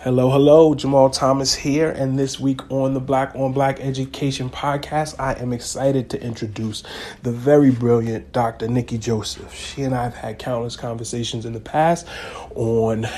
[0.00, 5.18] Hello, hello, Jamal Thomas here, and this week on the Black on Black Education podcast,
[5.18, 6.82] I am excited to introduce
[7.22, 8.68] the very brilliant Dr.
[8.68, 9.54] Nikki Joseph.
[9.54, 12.06] She and I have had countless conversations in the past
[12.54, 13.08] on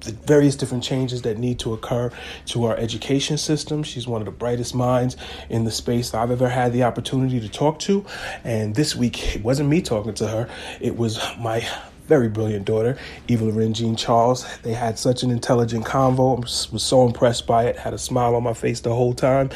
[0.00, 2.10] the various different changes that need to occur
[2.46, 3.82] to our education system.
[3.82, 5.18] She's one of the brightest minds
[5.50, 8.06] in the space I've ever had the opportunity to talk to.
[8.42, 10.48] And this week, it wasn't me talking to her,
[10.80, 11.68] it was my
[12.06, 12.96] very brilliant daughter,
[13.26, 14.46] Eva Loren Jean Charles.
[14.62, 16.36] They had such an intelligent convo.
[16.36, 16.40] I
[16.72, 17.76] was so impressed by it.
[17.76, 19.50] Had a smile on my face the whole time.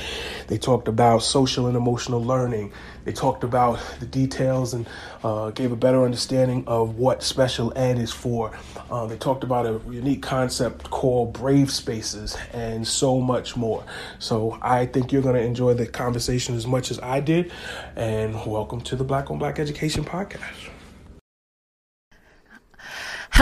[0.48, 2.72] They talked about social and emotional learning.
[3.04, 4.88] They talked about the details and
[5.22, 8.50] uh, gave a better understanding of what special ed is for.
[8.90, 13.84] Uh, they talked about a unique concept called brave spaces and so much more.
[14.18, 17.52] So I think you're going to enjoy the conversation as much as I did.
[17.94, 20.70] And welcome to the Black on Black Education Podcast.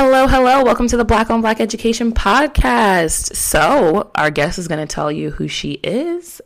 [0.01, 0.63] Hello, hello.
[0.63, 3.35] Welcome to the Black on Black Education Podcast.
[3.35, 6.41] So, our guest is going to tell you who she is.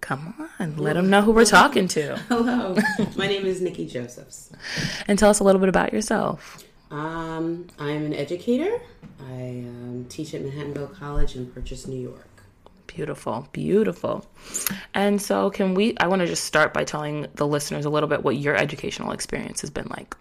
[0.00, 2.16] Come on, let them know who we're talking to.
[2.28, 2.78] Hello,
[3.16, 4.50] my name is Nikki Josephs.
[5.06, 6.64] And tell us a little bit about yourself.
[6.90, 8.80] Um, I'm an educator.
[9.20, 12.42] I um, teach at Manhattanville College in Purchase, New York.
[12.86, 14.24] Beautiful, beautiful.
[14.94, 15.94] And so, can we?
[15.98, 19.12] I want to just start by telling the listeners a little bit what your educational
[19.12, 20.16] experience has been like.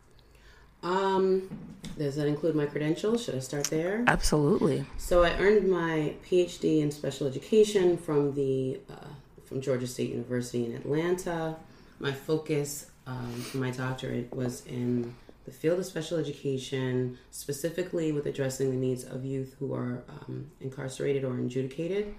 [0.83, 1.49] Um,
[1.97, 3.23] does that include my credentials?
[3.23, 4.03] Should I start there?
[4.07, 4.85] Absolutely.
[4.97, 9.07] So I earned my PhD in special education from the uh,
[9.45, 11.55] from Georgia State University in Atlanta.
[11.99, 15.13] My focus um, for my doctorate was in
[15.45, 20.49] the field of special education, specifically with addressing the needs of youth who are um,
[20.61, 22.15] incarcerated or adjudicated.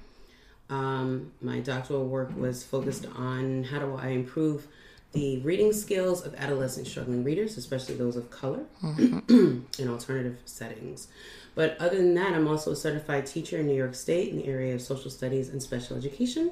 [0.70, 4.66] Um, my doctoral work was focused on how do I improve
[5.14, 9.60] the reading skills of adolescent struggling readers, especially those of color, mm-hmm.
[9.78, 11.08] in alternative settings.
[11.54, 14.46] But other than that, I'm also a certified teacher in New York State in the
[14.46, 16.50] area of social studies and special education.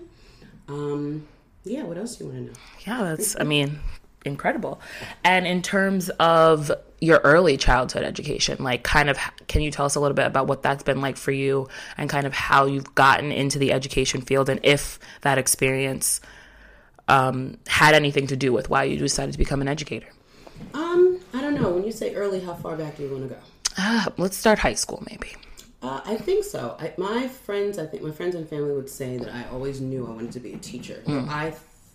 [0.69, 1.27] Um,
[1.65, 2.59] yeah, what else do you want to know?
[2.87, 3.81] Yeah, that's, I mean,
[4.25, 4.81] incredible.
[5.25, 6.71] And in terms of
[7.01, 9.19] your early childhood education, like kind of,
[9.49, 11.69] can you tell us a little bit about what that's been like for you
[11.99, 16.21] and kind of how you've gotten into the education field and if that experience
[17.09, 20.09] um, had anything to do with why you decided to become an educator?
[20.75, 21.71] Um, I don't know.
[21.71, 23.41] When you say early, how far back do you want to go?
[23.77, 25.35] Uh, let's start high school, maybe.
[25.83, 26.77] Uh, I think so.
[26.79, 30.07] I, my friends, I think my friends and family would say that I always knew
[30.07, 31.03] I wanted to be a teacher.
[31.07, 31.29] Mm.
[31.29, 31.51] I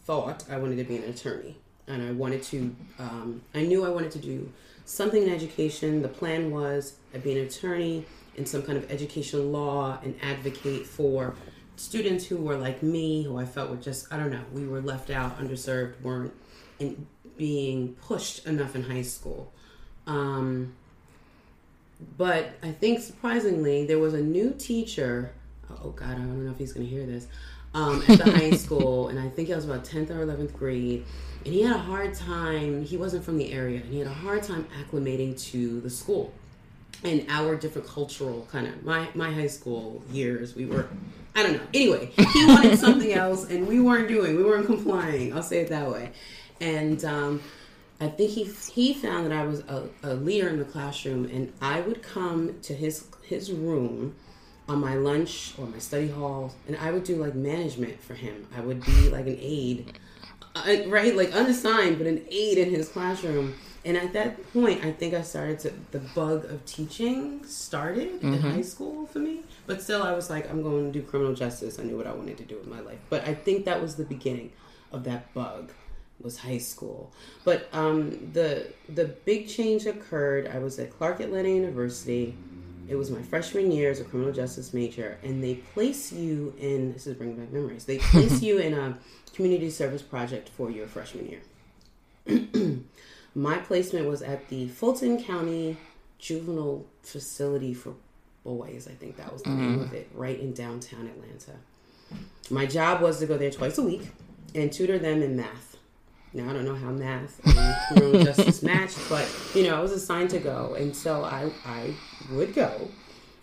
[0.06, 1.56] thought I wanted to be an attorney,
[1.88, 2.76] and I wanted to.
[3.00, 4.52] Um, I knew I wanted to do
[4.86, 6.02] something in education.
[6.02, 10.86] The plan was I'd be an attorney in some kind of education law and advocate
[10.86, 11.36] for
[11.78, 14.82] students who were like me, who I felt were just, I don't know, we were
[14.82, 16.34] left out, underserved, weren't
[16.80, 17.08] in,
[17.38, 19.54] being pushed enough in high school.
[20.06, 20.74] Um,
[22.18, 25.32] but I think surprisingly, there was a new teacher.
[25.70, 27.28] Oh God, I don't know if he's going to hear this.
[27.74, 31.06] Um, at the high school, and I think it was about tenth or eleventh grade,
[31.46, 32.84] and he had a hard time.
[32.84, 36.34] He wasn't from the area, and he had a hard time acclimating to the school
[37.04, 40.56] and our different cultural kind of my my high school years.
[40.56, 40.88] We were
[41.38, 41.68] I don't know.
[41.72, 44.38] Anyway, he wanted something else, and we weren't doing.
[44.38, 45.34] We weren't complying.
[45.34, 46.10] I'll say it that way.
[46.60, 47.44] And um,
[48.02, 51.54] I think he he found that I was a, a leader in the classroom, and
[51.62, 54.16] I would come to his his room
[54.68, 58.48] on my lunch or my study hall, and I would do like management for him.
[58.58, 60.00] I would be like an aide,
[60.56, 61.16] uh, right?
[61.16, 63.54] Like unassigned, but an aide in his classroom.
[63.88, 68.34] And at that point, I think I started to the bug of teaching started mm-hmm.
[68.34, 69.44] in high school for me.
[69.66, 71.80] But still, I was like, I'm going to do criminal justice.
[71.80, 73.00] I knew what I wanted to do with my life.
[73.10, 74.52] But I think that was the beginning
[74.92, 75.72] of that bug
[76.20, 77.14] was high school.
[77.46, 80.52] But um, the the big change occurred.
[80.54, 82.36] I was at Clark Atlanta University.
[82.90, 86.92] It was my freshman year as a criminal justice major, and they place you in.
[86.92, 87.86] This is bringing back memories.
[87.86, 88.98] They place you in a
[89.34, 91.42] community service project for your freshman year.
[93.38, 95.78] my placement was at the Fulton County
[96.18, 97.94] Juvenile Facility for
[98.44, 99.62] Boys, I think that was the mm-hmm.
[99.62, 101.52] name of it, right in downtown Atlanta.
[102.50, 104.08] My job was to go there twice a week
[104.56, 105.76] and tutor them in math.
[106.34, 109.92] Now I don't know how math and criminal justice matched, but you know I was
[109.92, 111.94] assigned to go, and so I I
[112.32, 112.90] would go.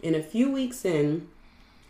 [0.03, 1.29] And a few weeks in,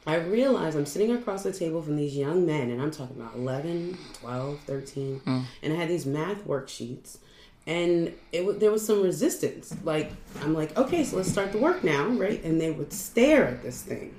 [0.07, 3.37] I realized I'm sitting across the table from these young men, and I'm talking about
[3.37, 5.45] 11, 12, 13, mm.
[5.63, 7.19] and I had these math worksheets
[7.67, 9.75] and it there was some resistance.
[9.85, 10.13] Like
[10.43, 12.43] I'm like, okay, so let's start the work now, right?
[12.45, 14.15] And they would stare at this thing.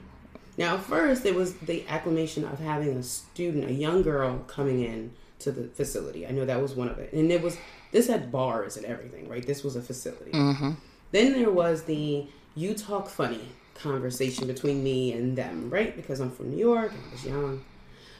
[0.57, 5.11] Now, first, it was the acclamation of having a student, a young girl, coming in
[5.39, 6.25] to the facility.
[6.25, 7.57] I know that was one of it, and it was
[7.91, 9.45] this had bars and everything, right?
[9.45, 10.31] This was a facility.
[10.31, 10.71] Mm-hmm.
[11.11, 15.95] Then there was the "you talk funny" conversation between me and them, right?
[15.95, 17.63] Because I'm from New York I was young.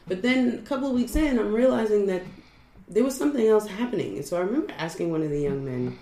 [0.07, 2.21] But then a couple of weeks in, I'm realizing that
[2.87, 4.17] there was something else happening.
[4.17, 5.97] And so I remember asking one of the young men,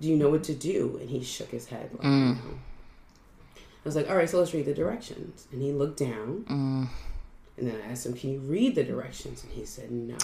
[0.00, 0.98] Do you know what to do?
[1.00, 1.90] And he shook his head.
[1.92, 2.34] Like, mm.
[2.36, 2.58] no.
[3.56, 5.46] I was like, All right, so let's read the directions.
[5.52, 6.44] And he looked down.
[6.48, 6.88] Mm.
[7.56, 9.42] And then I asked him, Can you read the directions?
[9.44, 10.16] And he said, No.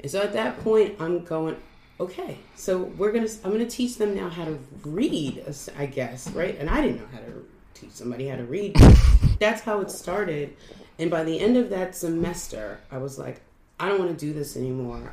[0.00, 1.56] And so at that point, I'm going,
[2.00, 5.44] okay, so we're gonna, I'm gonna teach them now how to read,
[5.78, 6.58] I guess, right?
[6.58, 8.76] And I didn't know how to teach somebody how to read.
[9.38, 10.56] That's how it started.
[10.98, 13.40] And by the end of that semester, I was like,
[13.82, 15.12] I don't want to do this anymore.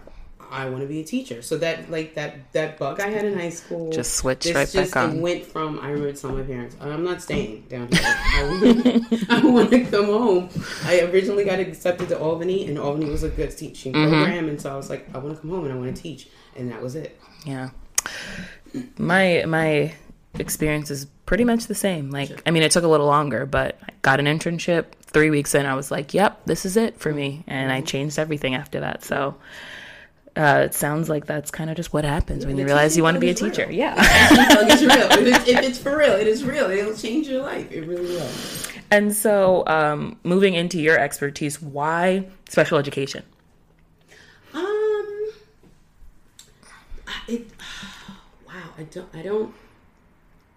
[0.51, 1.41] I want to be a teacher.
[1.41, 4.69] So that like that that bug I had in high school Just switched this right
[4.69, 5.21] just, back on.
[5.21, 8.01] Went from I remember telling my parents, I'm not staying down here.
[8.03, 10.49] I, I want to come home.
[10.85, 14.11] I originally got accepted to Albany, and Albany was a good teaching Mm-hmm.
[14.11, 16.01] program, and so I was like, I want to come home and I want to
[16.01, 17.19] teach, and that was it.
[17.45, 17.69] Yeah.
[18.97, 19.93] My my
[20.37, 22.11] experience is pretty much the same.
[22.11, 24.85] Like I mean it took a little longer, but I got an internship.
[25.11, 28.19] 3 weeks in I was like, "Yep, this is it for me." And I changed
[28.19, 29.03] everything after that.
[29.03, 29.35] So
[30.35, 33.15] uh, it sounds like that's kind of just what happens when you realize you want
[33.15, 33.65] to be a teacher.
[33.67, 33.75] real.
[33.77, 33.95] Yeah.
[34.67, 35.07] Is real.
[35.11, 36.69] If it's, if it's for real, it is real.
[36.69, 37.69] It'll change your life.
[37.71, 38.29] It really will.
[38.91, 43.23] and so um, moving into your expertise, why special education?
[44.53, 45.29] Um,
[47.27, 47.47] it.
[48.47, 49.09] Wow, I don't.
[49.13, 49.53] I don't.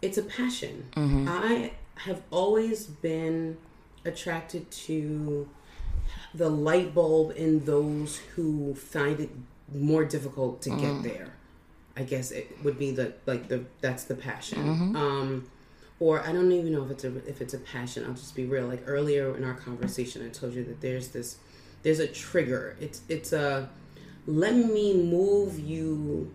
[0.00, 0.84] It's a passion.
[0.96, 3.56] I have always been
[4.04, 5.49] attracted to
[6.34, 9.31] the light bulb in those who find it
[9.72, 11.34] more difficult to get there.
[11.96, 14.58] I guess it would be the like the that's the passion.
[14.96, 15.50] Um,
[16.00, 18.04] or I don't even know if it's a if it's a passion.
[18.06, 18.66] I'll just be real.
[18.66, 21.37] Like earlier in our conversation, I told you that there's this
[21.82, 22.76] there's a trigger.
[22.81, 23.69] It's it's a
[24.26, 26.34] let me move you.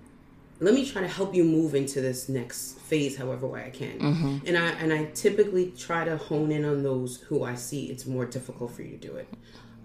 [0.59, 4.41] Let me try to help you move into this next phase, however way I can.
[4.45, 8.05] And I and I typically try to hone in on those who I see it's
[8.05, 9.27] more difficult for you to do it.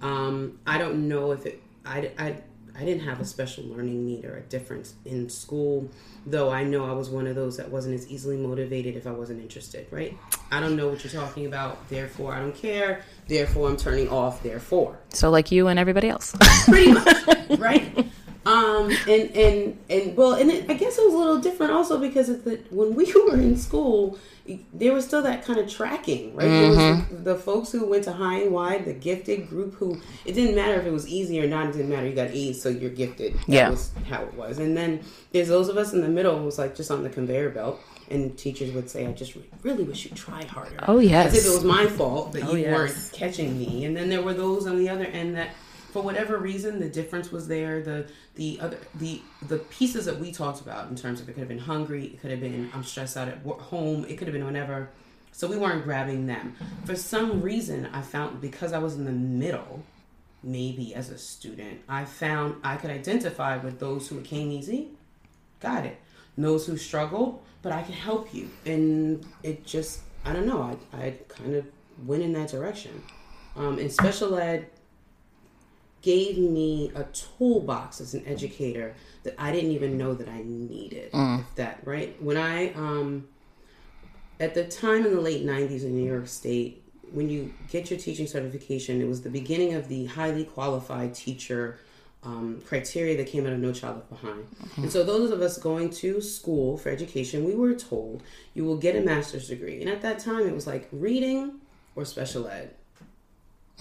[0.00, 1.62] Um, I don't know if it.
[1.84, 2.36] I, I
[2.74, 5.90] I didn't have a special learning need or a difference in school,
[6.26, 9.10] though I know I was one of those that wasn't as easily motivated if I
[9.10, 10.16] wasn't interested, right?
[10.50, 14.42] I don't know what you're talking about, therefore I don't care, therefore I'm turning off,
[14.42, 14.98] therefore.
[15.10, 16.34] So like you and everybody else.
[16.64, 17.16] Pretty much,
[17.58, 18.06] right?
[18.44, 21.98] Um, and, and, and, well, and it, I guess it was a little different also
[21.98, 24.18] because of the, when we were in school,
[24.74, 26.48] there was still that kind of tracking, right?
[26.48, 30.00] There was the, the folks who went to high and wide, the gifted group who
[30.24, 31.68] it didn't matter if it was easy or not.
[31.68, 32.08] It didn't matter.
[32.08, 33.34] You got A's, so you're gifted.
[33.34, 33.70] That Yeah.
[33.70, 34.58] was how it was.
[34.58, 35.00] And then
[35.30, 37.80] there's those of us in the middle who was like just on the conveyor belt.
[38.10, 41.28] And teachers would say, "I just really wish you try harder." Oh, yes.
[41.34, 42.74] as if it was my fault that Oh, you yes.
[42.74, 43.84] weren't catching me.
[43.86, 45.50] And then there were those on the other end that,
[45.92, 47.82] for whatever reason, the difference was there.
[47.82, 51.40] The the other the the pieces that we talked about in terms of it could
[51.40, 54.32] have been hungry, it could have been I'm stressed out at home, it could have
[54.32, 54.88] been whatever.
[55.32, 56.56] So we weren't grabbing them.
[56.84, 59.82] For some reason, I found because I was in the middle,
[60.42, 64.88] maybe as a student, I found I could identify with those who it came easy.
[65.60, 65.98] Got it.
[66.38, 68.48] Those who struggled, but I can help you.
[68.64, 71.66] And it just, I don't know, I, I kind of
[72.06, 73.02] went in that direction.
[73.56, 74.70] Um, and special ed
[76.02, 81.10] gave me a toolbox as an educator that I didn't even know that I needed.
[81.40, 82.20] If that, right?
[82.20, 83.28] When I, um,
[84.40, 86.82] at the time in the late 90s in New York State,
[87.12, 91.78] when you get your teaching certification, it was the beginning of the highly qualified teacher
[92.24, 94.46] um, criteria that came out of No Child Left Behind.
[94.76, 98.22] And so, those of us going to school for education, we were told
[98.54, 99.80] you will get a master's degree.
[99.80, 101.60] And at that time, it was like reading
[101.96, 102.74] or special ed.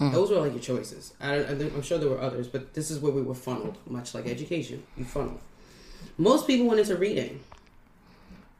[0.00, 0.10] Uh-huh.
[0.10, 1.12] Those were like your choices.
[1.20, 4.26] I, I'm sure there were others, but this is where we were funneled, much like
[4.26, 4.82] education.
[4.96, 5.38] You funnel.
[6.18, 7.40] Most people went into reading.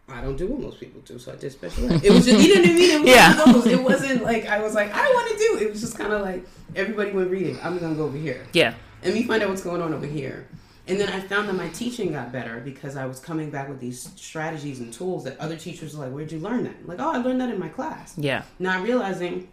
[0.08, 2.04] I don't do what most people do, so I did special ed.
[2.04, 2.90] It was just, you know what I mean?
[2.90, 3.38] It was Yeah.
[3.38, 5.58] one of those- It wasn't like I was like I want to do.
[5.66, 6.44] It was just kind of like
[6.76, 7.58] everybody went reading.
[7.62, 8.44] I'm gonna go over here.
[8.52, 8.74] yeah.
[9.04, 10.46] Let me find out what's going on over here.
[10.86, 13.80] And then I found that my teaching got better because I was coming back with
[13.80, 16.74] these strategies and tools that other teachers were like, Where'd you learn that?
[16.80, 18.14] I'm like, oh, I learned that in my class.
[18.16, 18.42] Yeah.
[18.58, 19.48] Not realizing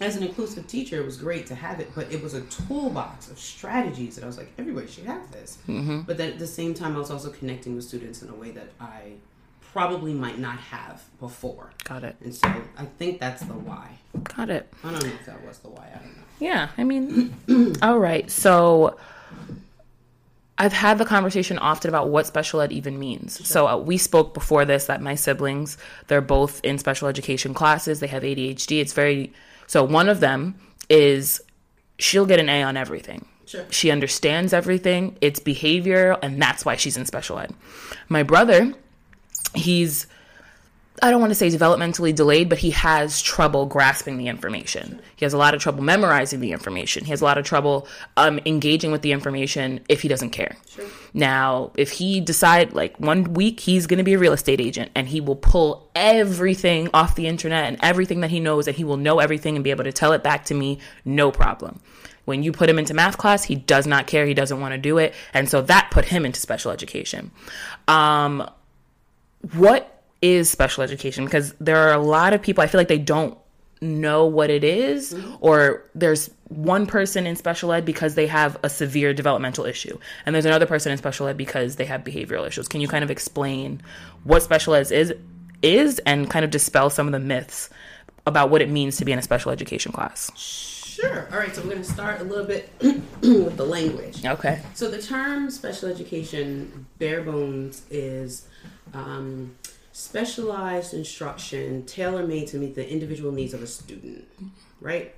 [0.00, 3.30] as an inclusive teacher, it was great to have it, but it was a toolbox
[3.30, 5.58] of strategies that I was like, everybody should have this.
[5.66, 6.02] Mm-hmm.
[6.02, 8.50] But then at the same time, I was also connecting with students in a way
[8.52, 9.12] that I
[9.72, 11.70] probably might not have before.
[11.84, 12.16] Got it.
[12.22, 13.90] And so I think that's the why.
[14.24, 14.72] Got it.
[14.84, 15.88] I don't know if that was the why.
[15.94, 16.22] I don't know.
[16.40, 18.30] Yeah, I mean, all right.
[18.30, 18.98] So
[20.58, 23.46] I've had the conversation often about what special ed even means.
[23.46, 25.76] So uh, we spoke before this that my siblings,
[26.06, 28.00] they're both in special education classes.
[28.00, 28.80] They have ADHD.
[28.80, 29.32] It's very
[29.68, 30.56] so one of them
[30.88, 31.40] is
[31.98, 33.26] she'll get an A on everything.
[33.46, 33.64] Sure.
[33.70, 35.16] She understands everything.
[35.20, 37.54] It's behavior and that's why she's in special ed.
[38.08, 38.74] My brother,
[39.54, 40.06] he's
[41.02, 45.00] I don't want to say developmentally delayed, but he has trouble grasping the information.
[45.16, 47.04] He has a lot of trouble memorizing the information.
[47.04, 47.86] He has a lot of trouble
[48.16, 50.56] um, engaging with the information if he doesn't care.
[50.68, 50.86] Sure.
[51.14, 54.90] Now, if he decide like one week he's going to be a real estate agent
[54.94, 58.84] and he will pull everything off the internet and everything that he knows and he
[58.84, 61.80] will know everything and be able to tell it back to me, no problem.
[62.24, 64.26] When you put him into math class, he does not care.
[64.26, 65.14] He doesn't want to do it.
[65.32, 67.30] And so that put him into special education.
[67.86, 68.48] Um,
[69.54, 72.98] what is special education because there are a lot of people I feel like they
[72.98, 73.38] don't
[73.80, 75.36] know what it is, mm-hmm.
[75.40, 80.34] or there's one person in special ed because they have a severe developmental issue and
[80.34, 83.10] there's another person in special ed because they have behavioral issues can you kind of
[83.10, 83.82] explain
[84.24, 85.12] what special ed is
[85.60, 87.68] is and kind of dispel some of the myths
[88.26, 90.30] about what it means to be in a special education class
[91.00, 91.28] Sure.
[91.30, 91.54] All right.
[91.54, 94.24] So we're going to start a little bit with the language.
[94.24, 94.60] Okay.
[94.74, 98.48] So the term special education, bare bones, is
[98.92, 99.54] um,
[99.98, 104.28] specialized instruction tailor made to meet the individual needs of a student,
[104.80, 105.12] right?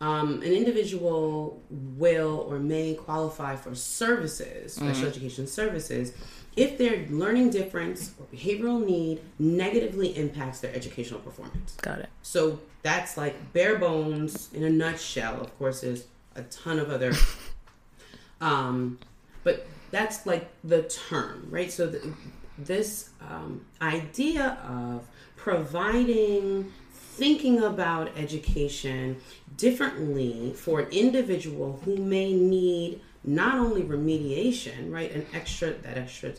[0.00, 5.06] Um, an individual will or may qualify for services, special mm-hmm.
[5.06, 6.14] education services,
[6.56, 11.76] if their learning difference or behavioral need negatively impacts their educational performance.
[11.76, 12.08] Got it.
[12.22, 15.40] So that's like bare bones in a nutshell.
[15.40, 17.12] Of course, there's a ton of other,
[18.40, 18.98] um,
[19.44, 21.70] but that's like the term, right?
[21.70, 22.12] So the,
[22.58, 25.06] this um, idea of
[25.36, 29.20] providing thinking about education
[29.56, 36.32] differently for an individual who may need not only remediation right an extra that extra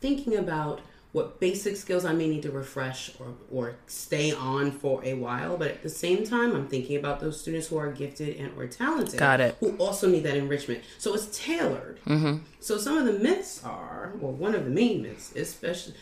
[0.00, 0.80] thinking about
[1.12, 5.56] what basic skills I may need to refresh or, or stay on for a while.
[5.56, 8.66] But at the same time, I'm thinking about those students who are gifted and or
[8.66, 9.18] talented.
[9.18, 9.56] Got it.
[9.60, 10.84] Who also need that enrichment.
[10.98, 12.00] So it's tailored.
[12.04, 12.44] Mm-hmm.
[12.60, 15.94] So some of the myths are, well, one of the main myths is special.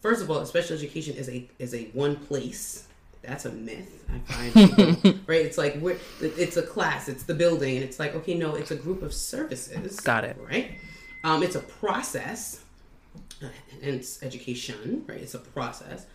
[0.00, 2.88] First of all, special education is a is a one place.
[3.22, 4.04] That's a myth.
[4.08, 5.42] I find right.
[5.42, 7.08] It's like we're, it's a class.
[7.08, 10.00] It's the building, and it's like okay, no, it's a group of services.
[10.00, 10.38] Got it.
[10.40, 10.72] Right.
[11.22, 12.64] Um, it's a process
[13.40, 13.50] and
[13.94, 15.20] it's education, right?
[15.20, 16.06] It's a process.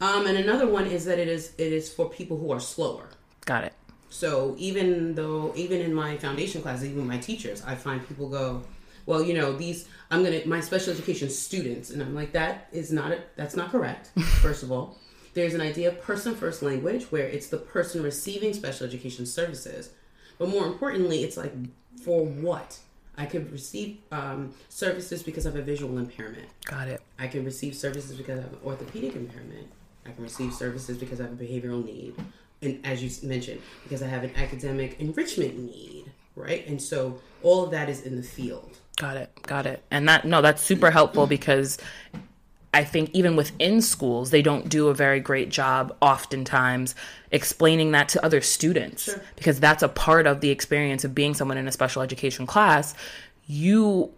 [0.00, 3.08] Um, and another one is that it is it is for people who are slower.
[3.44, 3.72] Got it.
[4.10, 8.62] So even though even in my foundation classes, even my teachers, I find people go,
[9.06, 12.92] well, you know, these I'm gonna my special education students, and I'm like, that is
[12.92, 14.08] not a, that's not correct.
[14.42, 14.98] First of all,
[15.34, 19.90] there's an idea of person first language where it's the person receiving special education services,
[20.38, 21.52] but more importantly, it's like
[22.02, 22.78] for what
[23.16, 26.48] I could receive um, services because of a visual impairment.
[26.64, 27.02] Got it.
[27.18, 29.68] I can receive services because I have an orthopedic impairment.
[30.06, 32.14] I can receive services because I have a behavioral need.
[32.62, 36.66] And as you mentioned, because I have an academic enrichment need, right?
[36.66, 38.78] And so all of that is in the field.
[38.96, 39.30] Got it.
[39.42, 39.82] Got it.
[39.90, 41.78] And that, no, that's super helpful because
[42.74, 46.94] I think even within schools, they don't do a very great job oftentimes
[47.30, 49.20] explaining that to other students sure.
[49.36, 52.94] because that's a part of the experience of being someone in a special education class.
[53.46, 54.12] You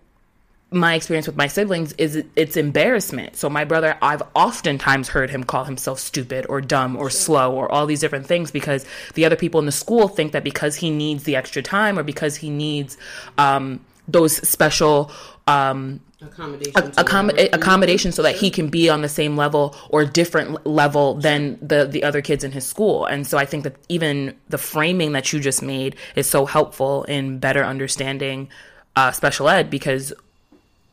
[0.70, 3.36] my experience with my siblings is it's embarrassment.
[3.36, 7.20] So my brother, I've oftentimes heard him call himself stupid or dumb or sure.
[7.20, 8.84] slow or all these different things because
[9.14, 12.02] the other people in the school think that because he needs the extra time or
[12.02, 12.98] because he needs
[13.38, 15.12] um, those special
[15.46, 20.66] um, accommodations, accommod- accommodation so that he can be on the same level or different
[20.66, 23.04] level than the the other kids in his school.
[23.06, 27.04] And so i think that even the framing that you just made is so helpful
[27.04, 28.48] in better understanding
[28.96, 30.12] uh, special ed because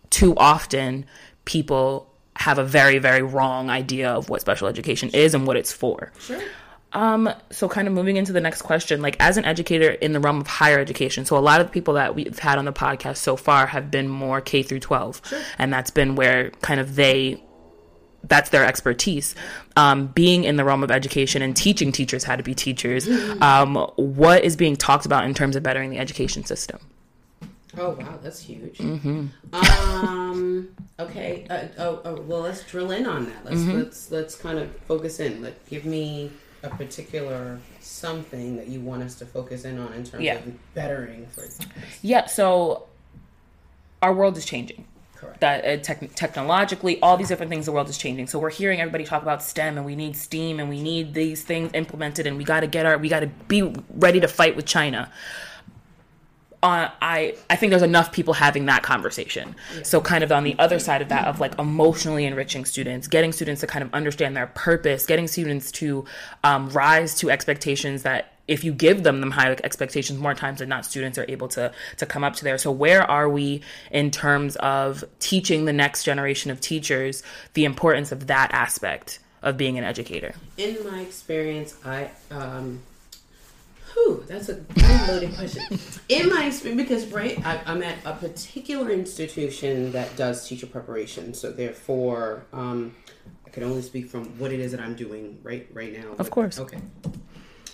[0.10, 1.06] too often
[1.46, 2.08] people
[2.38, 6.12] have a very very wrong idea of what special education is and what it's for.
[6.20, 6.42] Sure
[6.94, 10.20] um, so kind of moving into the next question, like as an educator in the
[10.20, 12.74] realm of higher education, so a lot of the people that we've had on the
[12.74, 15.22] podcast so far have been more K through 12.
[15.26, 15.40] Sure.
[15.58, 17.44] And that's been where kind of they
[18.24, 19.36] that's their expertise.
[19.76, 23.42] Um, being in the realm of education and teaching teachers how to be teachers, mm-hmm.
[23.42, 26.80] um, what is being talked about in terms of bettering the education system?
[27.78, 28.80] Oh wow, that's huge.
[28.80, 29.28] Mm-hmm.
[29.54, 30.70] Um,
[31.00, 31.46] okay.
[31.50, 33.46] Uh, oh, oh, well, let's drill in on that.
[33.46, 33.78] Let's mm-hmm.
[33.78, 35.42] let's let's kind of focus in.
[35.42, 36.32] Like, give me
[36.64, 40.36] a particular something that you want us to focus in on in terms yeah.
[40.36, 41.44] of bettering for
[42.02, 42.88] yeah so
[44.02, 45.40] our world is changing Correct.
[45.40, 48.80] that uh, te- technologically all these different things the world is changing so we're hearing
[48.80, 52.38] everybody talk about stem and we need steam and we need these things implemented and
[52.38, 55.12] we got to get our we got to be ready to fight with china
[56.64, 59.56] uh, I I think there's enough people having that conversation.
[59.76, 59.84] Yeah.
[59.84, 63.32] So kind of on the other side of that of like emotionally enriching students, getting
[63.32, 66.06] students to kind of understand their purpose, getting students to
[66.44, 70.70] um, rise to expectations that if you give them them high expectations more times than
[70.70, 74.12] not students are able to to come up to there so where are we in
[74.12, 79.78] terms of teaching the next generation of teachers the importance of that aspect of being
[79.78, 80.34] an educator?
[80.58, 82.82] In my experience, I um,
[83.94, 84.64] whew, that's a
[85.08, 85.64] loaded question.
[86.10, 91.34] In my experience, because right, I, I'm at a particular institution that does teacher preparation,
[91.34, 92.96] so therefore, um,
[93.46, 96.14] I can only speak from what it is that I'm doing right right now.
[96.18, 96.60] Of course.
[96.60, 96.80] Okay.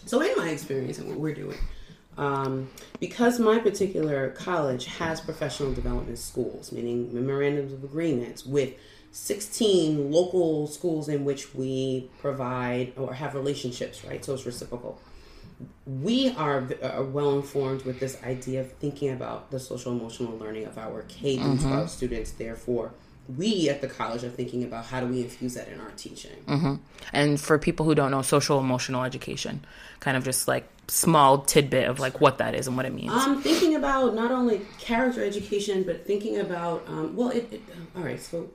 [0.06, 1.58] So in my experience and what we're doing,
[2.18, 2.70] um,
[3.00, 8.74] because my particular college has professional development schools, meaning memorandums of agreements with
[9.12, 14.24] 16 local schools in which we provide or have relationships, right?
[14.24, 15.00] So it's reciprocal.
[15.86, 20.66] We are, are well informed with this idea of thinking about the social emotional learning
[20.66, 22.32] of our K through 12 students.
[22.32, 22.92] Therefore,
[23.36, 26.82] we at the college are thinking about how do we infuse that in our teaching.
[27.12, 29.66] And for people who don't know social emotional education,
[30.00, 33.12] kind of just like small tidbit of like what that is and what it means.
[33.14, 37.62] I'm thinking about not only character education, but thinking about um, well, it, it
[37.96, 38.22] all right.
[38.22, 38.50] So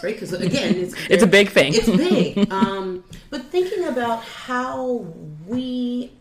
[0.00, 1.74] great because again, it's It's a big thing.
[1.74, 2.50] It's big.
[2.52, 5.06] um, but thinking about how
[5.46, 6.12] we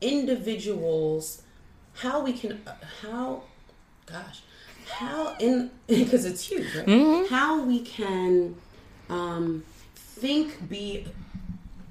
[0.00, 1.42] individuals,
[1.94, 2.60] how we can,
[3.02, 3.42] how,
[4.06, 4.42] gosh,
[4.88, 6.86] how in because it's huge, right?
[6.86, 7.34] Mm-hmm.
[7.34, 8.56] How we can
[9.08, 11.06] um, think, be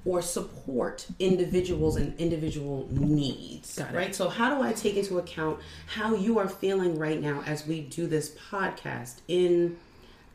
[0.05, 3.81] or support individuals and individual needs.
[3.91, 4.13] Right?
[4.13, 7.81] So how do I take into account how you are feeling right now as we
[7.81, 9.77] do this podcast in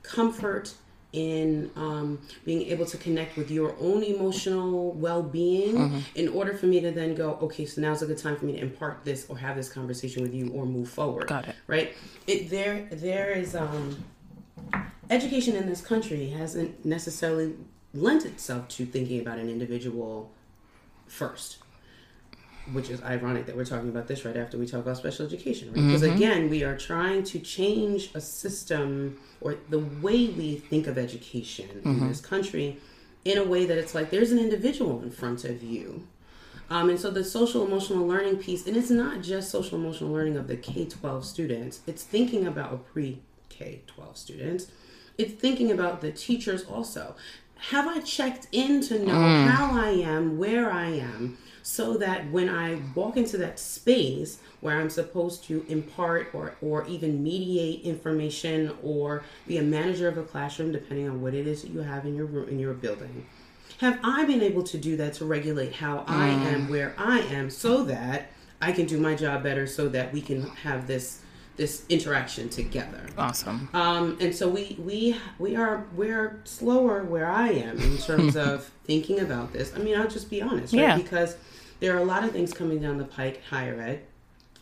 [0.02, 0.74] comfort
[1.12, 5.99] in um, being able to connect with your own emotional well-being Mm-hmm.
[6.14, 8.52] in order for me to then go okay so now's a good time for me
[8.52, 11.57] to impart this or have this conversation with you or move forward Got it.
[11.67, 11.95] right
[12.26, 14.05] it there there is um
[15.09, 17.55] education in this country hasn't necessarily
[17.93, 20.31] lent itself to thinking about an individual
[21.07, 21.59] first
[22.73, 25.69] which is ironic that we're talking about this right after we talk about special education
[25.69, 25.87] right?
[25.87, 26.17] Because mm-hmm.
[26.17, 31.69] again we are trying to change a system or the way we think of education
[31.85, 32.09] in mm-hmm.
[32.09, 32.79] this country
[33.25, 36.07] in a way that it's like there's an individual in front of you.
[36.71, 40.37] Um, and so the social emotional learning piece, and it's not just social emotional learning
[40.37, 44.66] of the K 12 students, it's thinking about pre K 12 students.
[45.18, 47.14] It's thinking about the teachers also.
[47.57, 49.46] Have I checked in to know mm.
[49.49, 54.79] how I am, where I am, so that when I walk into that space where
[54.79, 60.23] I'm supposed to impart or, or even mediate information or be a manager of a
[60.23, 63.27] classroom, depending on what it is that you have in your room, in your building,
[63.79, 66.53] have I been able to do that to regulate how I mm.
[66.53, 70.20] am where I am so that I can do my job better so that we
[70.20, 71.23] can have this
[71.61, 73.03] this interaction together.
[73.18, 73.68] awesome.
[73.75, 78.70] Um, and so we we we are we're slower where I am in terms of
[78.85, 79.77] thinking about this.
[79.77, 80.81] I mean, I'll just be honest, right?
[80.81, 80.96] Yeah.
[80.96, 81.37] Because
[81.81, 84.01] there are a lot of things coming down the pike, higher ed,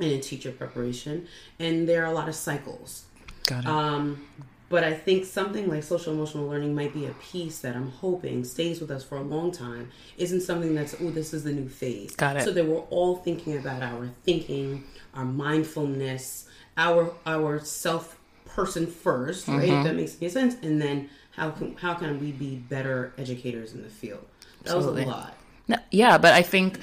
[0.00, 1.28] and in teacher preparation,
[1.60, 3.04] and there are a lot of cycles.
[3.46, 3.70] Got it.
[3.70, 4.26] Um,
[4.68, 8.42] but I think something like social emotional learning might be a piece that I'm hoping
[8.42, 9.92] stays with us for a long time.
[10.16, 12.16] Isn't something that's oh this is the new phase.
[12.16, 12.42] Got it.
[12.42, 14.82] So that we're all thinking about our thinking,
[15.14, 16.47] our mindfulness,
[16.78, 19.04] our our self person 1st
[19.48, 19.68] right?
[19.68, 19.78] Mm-hmm.
[19.78, 23.74] If that makes any sense, and then how can how can we be better educators
[23.74, 24.24] in the field?
[24.64, 25.04] That Absolutely.
[25.04, 25.34] was a lot.
[25.68, 26.80] No, yeah, but I think,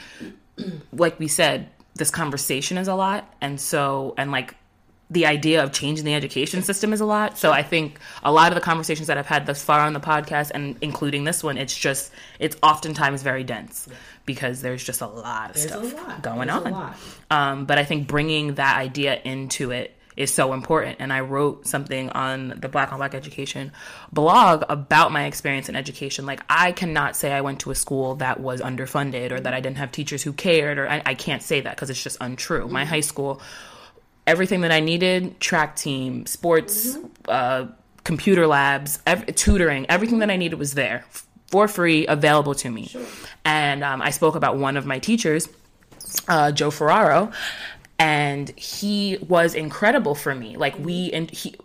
[0.94, 4.56] like we said, this conversation is a lot, and so and like
[5.10, 7.38] the idea of changing the education system is a lot.
[7.38, 10.00] So I think a lot of the conversations that I've had thus far on the
[10.00, 13.88] podcast, and including this one, it's just it's oftentimes very dense
[14.26, 16.96] because there's just a lot of There's stuff lot going There's on.
[17.30, 20.98] Um, but I think bringing that idea into it is so important.
[21.00, 23.72] And I wrote something on the Black on Black Education
[24.12, 26.26] blog about my experience in education.
[26.26, 29.60] Like, I cannot say I went to a school that was underfunded or that I
[29.60, 32.68] didn't have teachers who cared, or I, I can't say that because it's just untrue.
[32.68, 33.42] My high school,
[34.26, 37.68] everything that I needed track team, sports, uh,
[38.04, 41.04] computer labs, ev- tutoring, everything that I needed was there
[41.48, 42.90] for free, available to me.
[43.46, 45.48] And um, I spoke about one of my teachers
[46.28, 47.32] uh, Joe Ferraro,
[48.00, 50.58] and he was incredible for me.
[50.58, 51.56] Like we and he,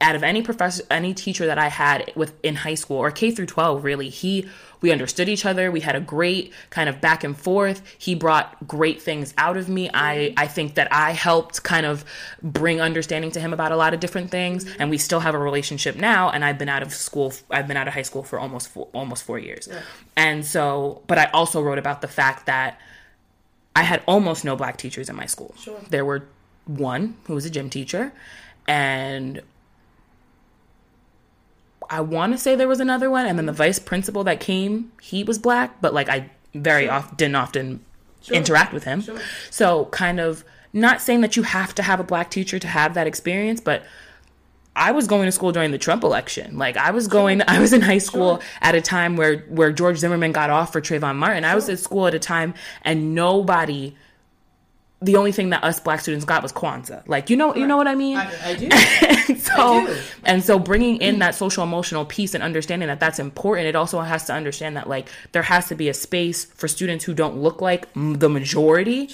[0.00, 3.30] out of any professor, any teacher that I had with in high school or K
[3.30, 4.48] through twelve, really, he
[4.80, 5.70] we understood each other.
[5.70, 7.82] We had a great kind of back and forth.
[7.98, 9.90] He brought great things out of me.
[9.92, 12.04] I I think that I helped kind of
[12.42, 15.38] bring understanding to him about a lot of different things, and we still have a
[15.38, 16.30] relationship now.
[16.30, 17.34] And I've been out of school.
[17.50, 19.68] I've been out of high school for almost four, almost four years,
[20.16, 21.02] and so.
[21.06, 22.80] But I also wrote about the fact that
[23.76, 25.54] I had almost no black teachers in my school.
[25.58, 25.78] Sure.
[25.90, 26.26] There were
[26.66, 28.12] one who was a gym teacher,
[28.66, 29.42] and
[31.90, 34.92] I want to say there was another one, and then the vice principal that came,
[35.02, 37.84] he was black, but like I very often didn't often
[38.30, 39.02] interact with him.
[39.02, 39.18] Sure.
[39.50, 42.94] So kind of not saying that you have to have a black teacher to have
[42.94, 43.82] that experience, but
[44.76, 46.56] I was going to school during the Trump election.
[46.56, 48.48] Like I was going, I was in high school Sure.
[48.62, 51.44] at a time where where George Zimmerman got off for Trayvon Martin.
[51.44, 53.96] I was at school at a time, and nobody.
[55.02, 57.08] The only thing that us black students got was Kwanzaa.
[57.08, 58.18] Like you know, you know what I mean.
[58.18, 58.68] I, I do.
[59.32, 59.96] and so do.
[60.24, 64.00] and so bringing in that social emotional piece and understanding that that's important it also
[64.00, 67.36] has to understand that like there has to be a space for students who don't
[67.38, 69.08] look like m- the majority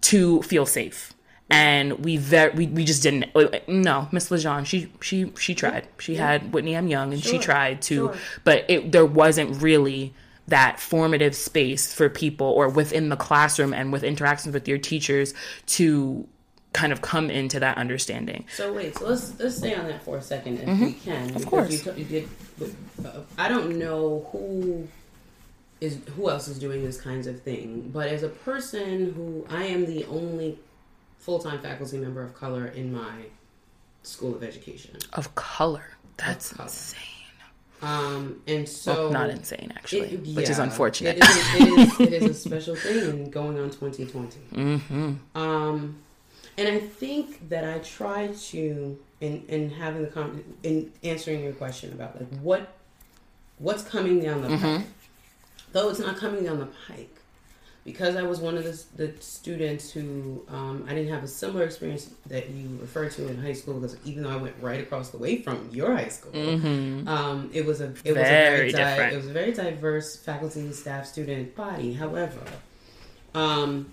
[0.00, 1.12] to feel safe
[1.50, 5.86] and we very we, we just didn't uh, no miss lejeune she she she tried
[5.98, 8.14] she had whitney m young and she tried to Sure.
[8.44, 10.12] but it there wasn't really
[10.48, 15.34] that formative space for people or within the classroom and with interactions with your teachers
[15.66, 16.26] to
[16.72, 20.18] kind of come into that understanding So wait, so let's let's stay on that for
[20.18, 21.34] a second if we can.
[21.34, 21.86] Of course.
[21.86, 22.28] You, you did.
[23.04, 24.86] Uh, I don't know who
[25.80, 29.64] is who else is doing this kinds of thing, but as a person who I
[29.64, 30.58] am the only
[31.18, 33.26] full time faculty member of color in my
[34.02, 34.96] school of education.
[35.14, 36.66] of color that's color.
[36.66, 37.17] insane
[37.80, 42.00] Um, and so well, not insane actually It- which is unfortunate It is, it, is,
[42.00, 44.38] it is a special thing going on 2020.
[44.52, 45.38] mm-hmm.
[45.38, 45.98] Um,
[46.56, 51.52] and I think that I try to in in having the con in answering your
[51.52, 52.74] question about like what
[53.58, 54.76] what's coming down the Mm-hmm.
[54.78, 54.86] pike.
[55.72, 57.14] Though it's not coming down the pike,
[57.88, 61.64] because I was one of the, the students who um, I didn't have a similar
[61.64, 63.74] experience that you referred to in high school.
[63.80, 67.64] Because even though I went right across the way from your high school, um, it
[67.66, 68.24] was a it was Mm-hmm.
[68.24, 69.12] Very a very di- different.
[69.12, 71.92] it was a very diverse faculty, staff, student body.
[71.94, 72.40] However,
[73.34, 73.92] um,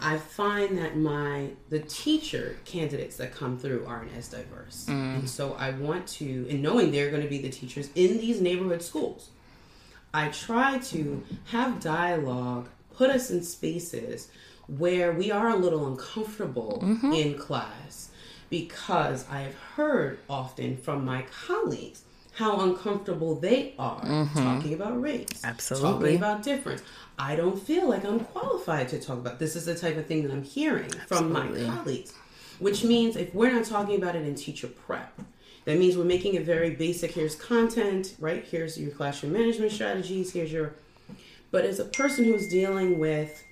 [0.00, 5.54] I find that my the teacher candidates that come through aren't as diverse, and so
[5.54, 9.30] I want to, and knowing they're going to be the teachers in these neighborhood schools,
[10.12, 14.28] I try to have dialogue, put us in spaces
[14.66, 17.12] where we are a little uncomfortable mm-hmm.
[17.12, 18.10] in class
[18.50, 24.38] because I have heard often from my colleagues how uncomfortable they are mm-hmm.
[24.38, 25.90] talking about race, Absolutely.
[25.90, 26.82] talking about difference.
[27.18, 29.56] I don't feel like I'm qualified to talk about this.
[29.56, 32.12] Is the type of thing that I'm hearing from my colleagues,
[32.58, 35.18] which means if we're not talking about it in teacher prep,
[35.64, 37.12] that means we're making it very basic.
[37.12, 38.44] Here's content, right?
[38.44, 40.32] Here's your classroom management strategies.
[40.32, 40.74] Here's your.
[41.56, 43.42] But as a person who's dealing with,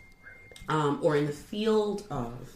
[0.69, 2.55] um, or in the field of,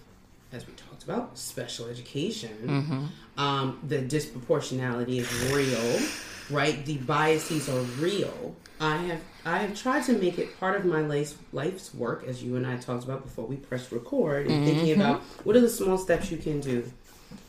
[0.53, 3.09] as we talked about, special education,
[3.39, 6.07] um, the disproportionality is real,
[6.55, 6.85] right?
[6.85, 8.57] The biases are real.
[8.79, 12.43] I have I have tried to make it part of my life's, life's work, as
[12.43, 15.71] you and I talked about before we pressed record, and thinking about what are the
[15.71, 16.93] small steps you can do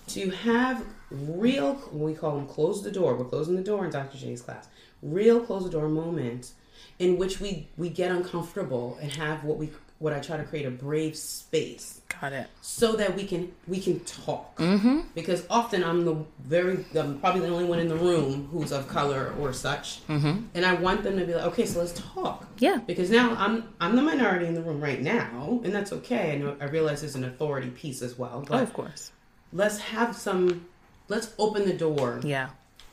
[0.07, 4.15] to have real we call them close the door we're closing the door in dr
[4.15, 4.67] j's class
[5.01, 6.53] real close the door moments
[6.99, 10.65] in which we we get uncomfortable and have what we what i try to create
[10.65, 12.01] a brave space.
[12.21, 12.47] Got it.
[12.61, 14.57] So that we can we can talk.
[14.57, 15.01] Mm-hmm.
[15.15, 18.87] because often i'm the very i'm probably the only one in the room who's of
[18.87, 20.05] color or such.
[20.07, 20.45] Mm-hmm.
[20.53, 22.45] and i want them to be like okay so let's talk.
[22.59, 22.79] Yeah.
[22.85, 26.33] because now i'm i'm the minority in the room right now and that's okay.
[26.33, 29.11] I know i realize there's an authority piece as well but oh, of course.
[29.53, 30.65] let's have some
[31.07, 32.49] let's open the door yeah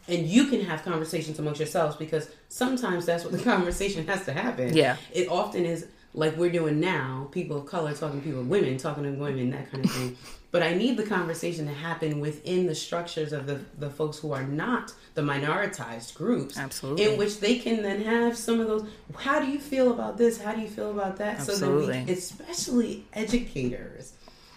[0.08, 4.32] and you can have conversations amongst yourselves because sometimes that's what the conversation has to
[4.32, 4.96] happen Yeah.
[5.12, 9.04] it often is like we're doing now people of color talking to people women talking
[9.04, 10.16] to women that kind of thing
[10.50, 14.32] but i need the conversation to happen within the structures of the, the folks who
[14.32, 17.04] are not the minoritized groups Absolutely.
[17.04, 20.40] in which they can then have some of those how do you feel about this
[20.40, 22.04] how do you feel about that so that Absolutely.
[22.06, 24.14] we especially educators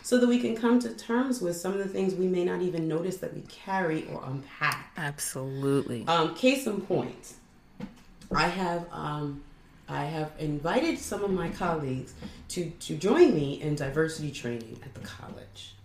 [0.10, 2.64] so that we can come to terms with some of the things we may not
[2.64, 4.92] even notice that we carry or unpack.
[4.98, 7.36] absolutely Um, case in point,
[8.36, 9.44] I have um,
[9.88, 12.16] I have invited some of my colleagues
[12.48, 15.76] to to join me in diversity training at the college.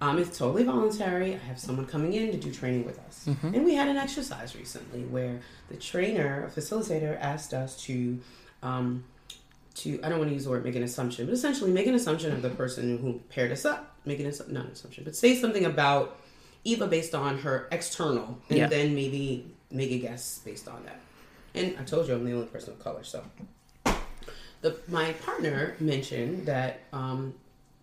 [0.00, 1.34] Um, it's totally voluntary.
[1.34, 4.54] I have someone coming in to do training with us, and we had an exercise
[4.54, 8.20] recently where the trainer, a facilitator, asked us to.
[8.62, 9.02] Um,
[9.76, 11.94] to I don't want to use the word make an assumption, but essentially make an
[11.94, 13.94] assumption of the person who paired us up.
[14.04, 16.18] Make an assu- not an assumption, but say something about
[16.64, 18.66] Eva based on her external, and Yeah.
[18.68, 20.98] then maybe make a guess based on that.
[21.54, 23.22] And I told you I'm the only person of color, so
[24.62, 27.34] the my partner mentioned that um,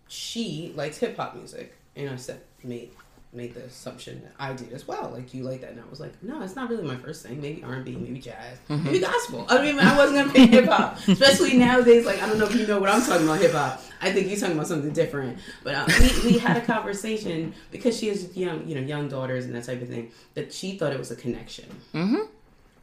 [0.07, 2.91] she likes hip hop music, and I said made
[3.33, 5.09] made the assumption that I did as well.
[5.13, 5.71] Like, you like that?
[5.71, 7.41] And I was like, no, it's not really my first thing.
[7.41, 9.45] Maybe R and B, maybe jazz, maybe gospel.
[9.49, 12.05] I mean, I wasn't gonna pick hip hop, especially nowadays.
[12.05, 13.81] Like, I don't know if you know what I'm talking about hip hop.
[14.01, 15.39] I think you're talking about something different.
[15.63, 19.45] But uh, we we had a conversation because she has young, you know, young daughters
[19.45, 20.11] and that type of thing.
[20.33, 21.65] That she thought it was a connection.
[21.93, 22.25] mm-hmm.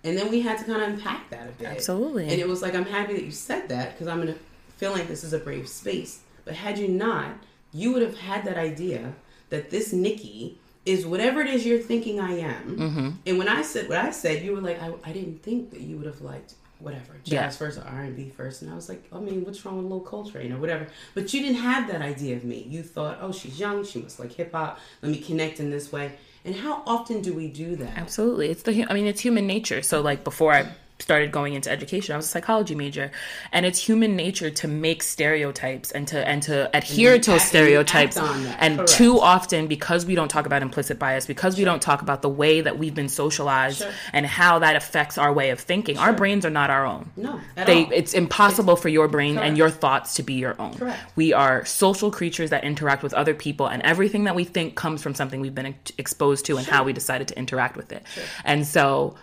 [0.02, 1.68] And then we had to kind of unpack that a bit.
[1.68, 2.28] Absolutely.
[2.28, 4.40] And it was like, I'm happy that you said that because I'm going to
[4.78, 6.20] feel like this is a brave space.
[6.44, 7.32] But had you not,
[7.72, 9.12] you would have had that idea
[9.50, 12.76] that this Nikki is whatever it is you're thinking I am.
[12.76, 13.10] Mm-hmm.
[13.26, 15.80] And when I said what I said, you were like, I, I didn't think that
[15.80, 17.50] you would have liked whatever jazz Yeah.
[17.50, 19.86] first or R and B first, and I was like, I mean, what's wrong with
[19.86, 20.86] Lil Coltrane or whatever?
[21.14, 22.66] But you didn't have that idea of me.
[22.68, 24.78] You thought, oh, she's young, she must like hip hop.
[25.02, 26.12] Let me connect in this way.
[26.46, 27.98] And how often do we do that?
[27.98, 28.48] Absolutely.
[28.48, 29.82] It's the I mean it's human nature.
[29.82, 33.10] So like before I started going into education, I was a psychology major,
[33.52, 37.42] and it's human nature to make stereotypes and to and to adhere And to act-
[37.42, 38.16] stereotypes.
[38.16, 38.56] act on that.
[38.60, 38.92] And Correct.
[38.92, 42.28] too often because we don't talk about implicit bias, because we don't talk about the
[42.28, 43.90] way that we've been socialized Sure.
[44.12, 45.98] and how that affects our way of thinking.
[45.98, 47.10] Our brains are not our own.
[47.16, 50.74] No, They, it's impossible for your brain and your thoughts to be your own.
[50.74, 50.98] Correct.
[51.16, 55.02] We are social creatures that interact with other people, and everything that we think comes
[55.02, 58.02] from something we've been ex- exposed to and how we decided to interact with it.
[58.44, 59.16] And so,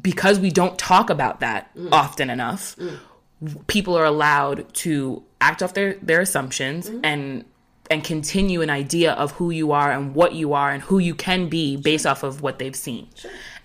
[0.00, 1.88] because we don't talk about that Mm.
[1.92, 7.04] often enough, w- people are allowed to act off their, their assumptions Mm-hmm.
[7.04, 7.44] and
[7.90, 11.14] and continue an idea of who you are and what you are and who you
[11.14, 13.08] can be based off of what they've seen.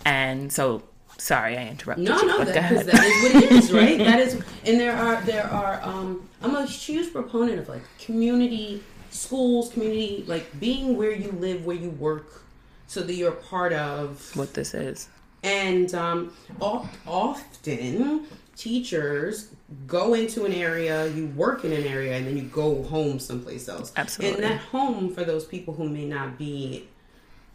[0.06, 0.82] And so,
[1.18, 2.26] sorry, I interrupted No, you.
[2.28, 2.54] no, that,
[2.86, 3.98] that is what it is, right?
[4.08, 4.32] that is,
[4.64, 5.78] and there are there are.
[5.82, 11.66] Um, I'm a huge proponent of like community schools, community like being where you live,
[11.66, 12.42] where you work,
[12.86, 14.34] so that you're part of.
[14.34, 15.08] what this is.
[15.44, 18.26] And um, of- often
[18.56, 19.50] teachers
[19.86, 23.68] go into an area, you work in an area, and then you go home someplace
[23.68, 23.92] else.
[23.96, 24.42] Absolutely.
[24.42, 26.88] And that home for those people who may not be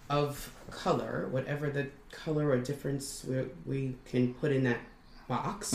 [0.09, 4.79] of color, whatever the color or difference we, we can put in that
[5.27, 5.73] box.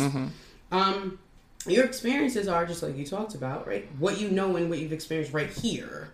[0.70, 1.18] Um,
[1.66, 3.88] your experiences are just like you talked about, right?
[3.98, 6.10] What you know and what you've experienced right here.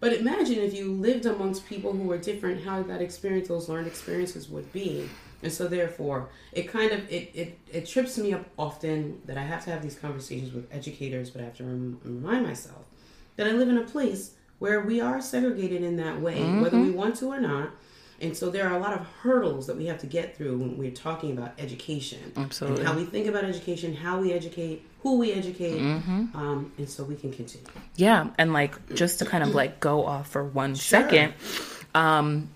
[0.00, 3.86] But imagine if you lived amongst people who were different, how that experience, those learned
[3.86, 5.08] experiences would be.
[5.46, 9.42] And so therefore, it kind of, it, it, it trips me up often that I
[9.42, 12.84] have to have these conversations with educators, but I have to rem- remind myself
[13.36, 16.90] that I live in a place where we are segregated in that way, whether we
[16.90, 17.70] want to or not.
[18.20, 20.76] And so there are a lot of hurdles that we have to get through when
[20.76, 22.32] we're talking about education.
[22.36, 22.84] Absolutely.
[22.84, 25.78] How we think about education, how we educate, who we educate.
[25.80, 27.68] Um, and so we can continue.
[27.94, 31.34] Yeah, and like just to kind of like go off for one second,
[31.94, 32.48] um,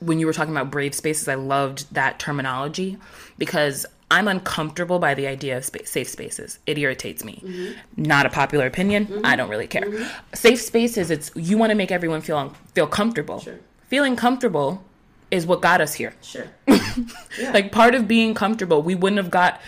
[0.00, 2.98] when you were talking about brave spaces, I loved that terminology
[3.38, 6.58] because I'm uncomfortable by the idea of spa- safe spaces.
[6.66, 7.40] It irritates me.
[7.44, 8.02] Mm-hmm.
[8.02, 9.06] Not a popular opinion.
[9.06, 9.26] Mm-hmm.
[9.26, 9.82] I don't really care.
[9.82, 10.34] Mm-hmm.
[10.34, 11.10] Safe spaces.
[11.10, 13.40] It's you want to make everyone feel feel comfortable.
[13.40, 13.58] Sure.
[13.88, 14.84] Feeling comfortable
[15.30, 16.14] is what got us here.
[16.22, 16.46] Sure.
[17.52, 19.60] Like part of being comfortable, we wouldn't have got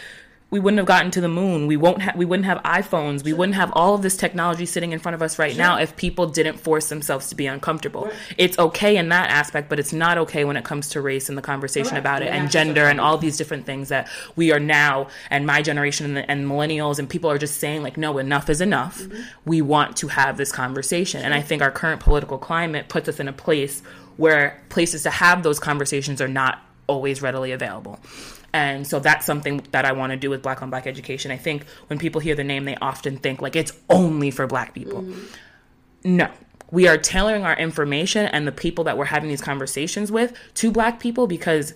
[0.48, 1.66] we wouldn't have gotten to the moon.
[1.66, 3.24] We won't have we wouldn't have iPhones.
[3.24, 5.96] We wouldn't have all of this technology sitting in front of us right now if
[5.96, 8.04] people didn't force themselves to be uncomfortable.
[8.04, 8.14] Right.
[8.38, 11.36] It's okay in that aspect, but it's not okay when it comes to race and
[11.36, 12.00] the conversation Correct.
[12.00, 15.62] about it and gender and all these different things that we are now and my
[15.62, 19.00] generation and, and millennials and people are just saying like no enough is enough.
[19.00, 19.22] Mm-hmm.
[19.44, 21.22] We want to have this conversation.
[21.22, 23.82] And I think our current political climate puts us in a place
[24.16, 27.98] where places to have those conversations are not always readily available.
[28.56, 31.30] And so that's something that I want to do with Black on Black education.
[31.30, 34.72] I think when people hear the name, they often think like it's only for Black
[34.72, 35.04] people.
[36.04, 36.30] No.
[36.70, 40.70] We are tailoring our information and the people that we're having these conversations with to
[40.72, 41.74] Black people because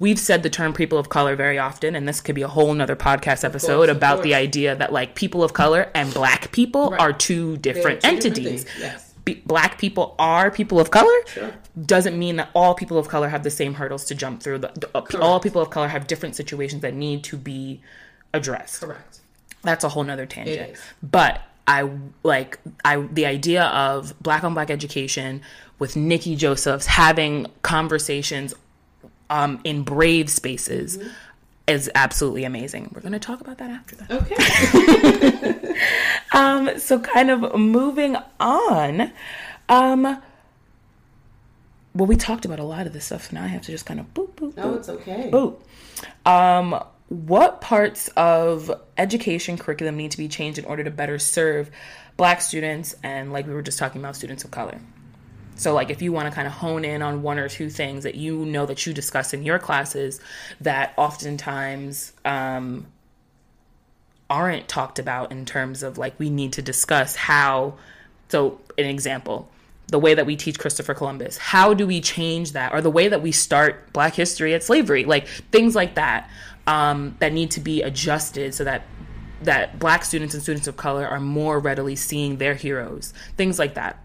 [0.00, 2.74] we've said the term people of color very often, and this could be a whole
[2.74, 6.90] nother podcast episode course, about the idea that like people of color and Black people
[6.90, 7.00] Right.
[7.00, 9.11] are two different two different entities things, yes.
[9.24, 11.52] Be, black people are people of color Sure.
[11.86, 14.58] doesn't mean that all people of color have the same hurdles to jump through.
[14.58, 14.72] The,
[15.10, 17.80] the- all people of color have different situations that need to be
[18.34, 18.80] addressed.
[18.82, 19.20] Correct.
[19.62, 20.76] That's a whole nother tangent.
[21.02, 21.88] But I
[22.24, 25.42] like I the idea of black on black education
[25.78, 28.54] with Nikki Josephs having conversations
[29.30, 31.08] um, in brave spaces Mm-hmm.
[31.66, 32.90] Is absolutely amazing.
[32.94, 34.10] We're going to talk about that after that.
[34.10, 35.58] Okay.
[36.32, 39.12] Um, so kind of moving on.
[39.68, 40.02] Um,
[41.94, 43.28] well, we talked about a lot of this stuff.
[43.28, 45.30] so Now I have to just kind of boop boop no, boop it's okay.
[45.30, 45.58] boop.
[46.24, 51.70] Um, what parts of education curriculum need to be changed in order to better serve
[52.16, 54.80] Black students and, like we were just talking about, students of color?
[55.54, 58.04] So, like, if you want to kind of hone in on one or two things
[58.04, 60.20] that you know that you discuss in your classes
[60.60, 62.86] that oftentimes um,
[64.32, 67.74] aren't talked about in terms of like we need to discuss how
[68.30, 69.46] so an example
[69.88, 72.72] the way that we teach christopher columbus how do we change that?
[72.72, 76.30] Or the way that we start black history at slavery like things like that
[76.66, 78.84] um, that need to be adjusted so that
[79.42, 83.74] that black students and students of color are more readily seeing their heroes things like
[83.74, 84.01] that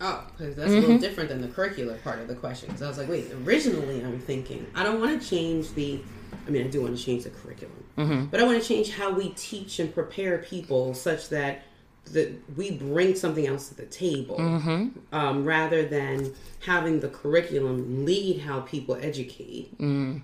[0.00, 0.80] Oh, because that's a Mm-hmm.
[0.80, 2.68] little different than the curricular part of the question.
[2.68, 6.00] Because I was like, wait, originally I'm thinking, I don't want to change the,
[6.46, 8.24] I mean, I do want to change the curriculum, Mm-hmm.
[8.26, 11.62] but I want to change how we teach and prepare people such that
[12.12, 14.88] that we bring something else to the table Mm-hmm.
[15.14, 16.32] um, rather than
[16.64, 19.76] having the curriculum lead how people educate.
[19.78, 20.22] Mm.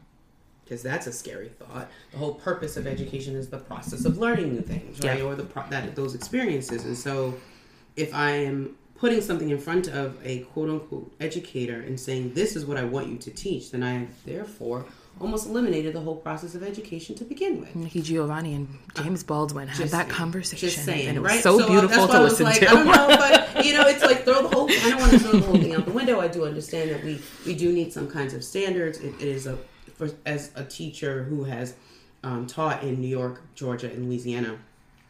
[0.64, 1.88] Because that's a scary thought.
[2.12, 5.18] The whole purpose of education is the process of learning new things, right?
[5.18, 5.24] Yeah.
[5.26, 6.84] Or the pro- that those experiences.
[6.84, 7.34] And so,
[7.94, 12.56] if I am putting something in front of a quote unquote educator and saying this
[12.56, 14.86] is what I want you to teach, then I have therefore
[15.20, 17.74] almost eliminated the whole process of education to begin with.
[17.74, 20.14] Nikki Giovanni and James Baldwin had Just that saying.
[20.14, 21.42] conversation, Just saying, and it was right?
[21.42, 22.68] so, uh, beautiful that's to I was listen like, to.
[22.68, 24.70] I don't know, but you know, it's like throw the whole.
[24.70, 26.20] I don't want to throw the whole thing out the window.
[26.20, 28.98] I do understand that we we do need some kinds of standards.
[28.98, 29.58] It, it is a
[29.94, 31.74] for as a teacher who has
[32.22, 34.58] um, taught in New York, Georgia, and Louisiana.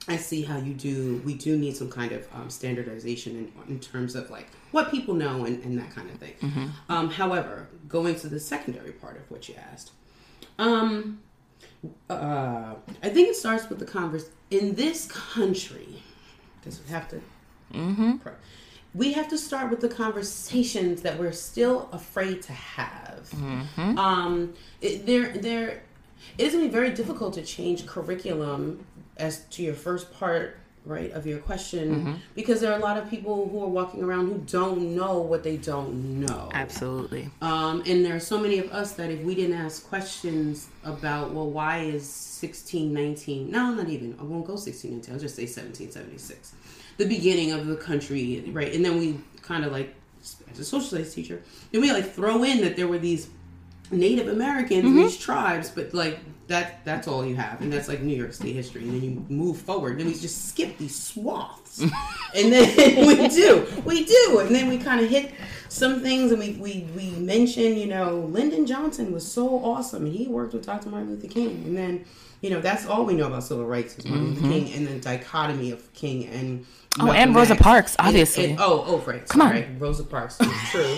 [0.09, 1.21] I see how you do.
[1.25, 5.14] We do need some kind of um, standardization in, in terms of like what people
[5.14, 6.35] know and, and that kind of thing.
[6.40, 6.66] Mm-hmm.
[6.92, 9.90] Um, however, going to the secondary part of what you asked,
[10.59, 11.21] um,
[12.09, 16.03] uh, I think it starts with the converse in this country
[16.61, 17.21] because we have to.
[18.23, 18.33] pro-
[18.95, 23.29] We have to start with the conversations that we're still afraid to have.
[23.99, 25.83] Um, it, there, there,
[26.38, 28.87] it is going to be very difficult to change curriculum
[29.17, 33.11] as to your first part, right, of your question, because there are a lot of
[33.11, 36.49] people who are walking around who don't know what they don't know.
[36.53, 37.29] Absolutely.
[37.43, 41.33] Um, and there are so many of us that if we didn't ask questions about,
[41.33, 42.03] well, why is
[42.41, 46.55] 1619, no, not even, I won't go 1619, I'll just say 1776,
[46.99, 48.73] the beginning of the country, right?
[48.73, 49.95] And then we kind of like,
[50.51, 53.29] as a social studies teacher, then we like throw in that there were these
[53.91, 58.01] Native Americans, and these tribes, but like that that's all you have, and that's like
[58.01, 58.83] New York State history.
[58.83, 61.81] And then you move forward, then we just skip these swaths,
[62.35, 65.33] and then we do, we do, and then we kind of hit
[65.69, 70.15] some things, and we we we mention, you know, Lyndon Johnson was so awesome, and
[70.15, 70.89] he worked with Dr.
[70.91, 72.05] Martin Luther King, and then.
[72.43, 74.51] You know, that's all we know about civil rights is Martin Luther mm-hmm.
[74.51, 76.67] King and the dichotomy of King and
[76.99, 77.63] Oh, Malcolm and Rosa X.
[77.63, 78.51] Parks, obviously.
[78.51, 79.27] and- oh, oh, right.
[79.29, 79.79] Come on.
[79.79, 80.39] Rosa Parks,
[80.71, 80.97] true.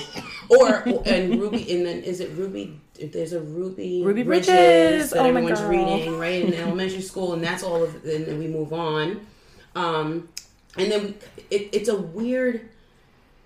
[0.48, 2.80] or and Ruby, and then is it Ruby?
[2.98, 5.10] If there's a Ruby, Ruby Bridges.
[5.10, 7.94] that Oh, everyone's reading, right in elementary school, and that's all of.
[8.04, 9.26] And then we move on,
[9.74, 10.28] um,
[10.76, 11.08] and then we,
[11.50, 12.68] it, it's a weird.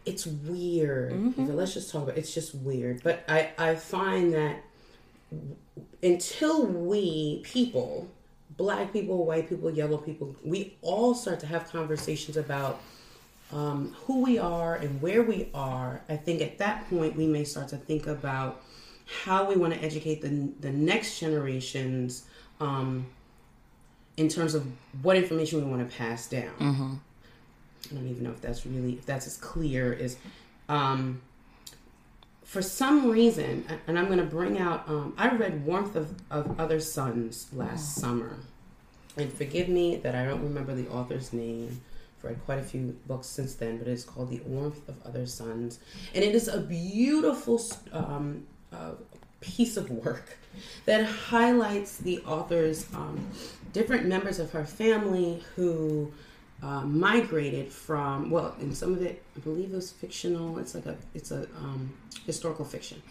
[0.04, 1.12] It's weird.
[1.12, 1.46] Mm-hmm.
[1.52, 2.16] Let's just talk about.
[2.16, 4.64] It's just weird, but I I find that
[6.02, 8.10] until we people,
[8.56, 12.80] black people, white people, yellow people, we all start to have conversations about
[13.52, 16.02] um, who we are and where we are.
[16.08, 18.62] I think at that point we may start to think about
[19.24, 22.24] how we want to educate the the next generations
[22.60, 23.06] um,
[24.16, 24.66] in terms of
[25.02, 26.52] what information we want to pass down.
[27.90, 30.16] I don't even know if that's really if that's as clear as.
[30.68, 31.20] Um,
[32.44, 36.60] for some reason, and I'm going to bring out, um, I read Warmth of, of
[36.60, 38.36] Other Suns last summer.
[39.16, 41.80] And forgive me that I don't remember the author's name.
[42.18, 45.24] I've read quite a few books since then, but it's called The Warmth of Other
[45.24, 45.78] Suns.
[46.14, 47.58] And it is a beautiful
[47.90, 48.92] um, uh,
[49.40, 50.38] piece of work
[50.86, 53.26] that highlights the author's um,
[53.72, 56.12] different members of her family who
[56.62, 60.86] uh, migrated from well in some of it i believe it was fictional it's like
[60.86, 61.92] a it's a um,
[62.24, 63.02] historical fiction.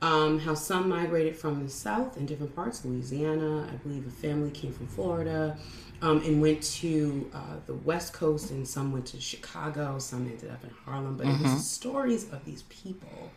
[0.00, 4.50] Um, how some migrated from the south in different parts louisiana i believe a family
[4.50, 5.58] came from florida
[6.00, 10.50] um, and went to uh, the west coast and some went to chicago some ended
[10.50, 13.30] up in harlem but it was the stories of these people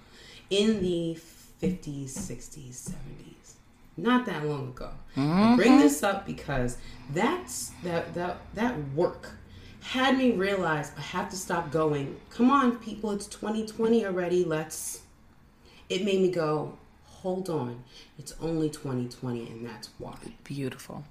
[0.49, 1.13] in the
[1.61, 3.53] 50s 60s 70s
[3.97, 6.77] not that long ago i bring this up because
[7.13, 9.31] that's that that that work
[9.81, 12.17] had me realize I have to stop going.
[12.29, 14.43] Come on, people, it's 2020 already.
[14.43, 15.01] Let's.
[15.87, 17.83] It made me go, hold on.
[18.19, 20.17] It's only 2020, and that's why.
[20.43, 21.05] Beautiful.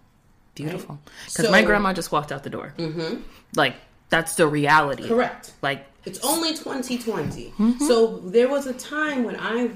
[0.55, 0.99] Beautiful.
[1.25, 2.75] Because So- my grandma just walked out the door.
[2.77, 3.23] Mm-hmm.
[3.55, 3.77] Like,
[4.11, 5.09] that's the reality.
[5.09, 5.53] Correct.
[5.63, 7.55] Like, It's only 2020.
[7.87, 9.71] So there was a time when I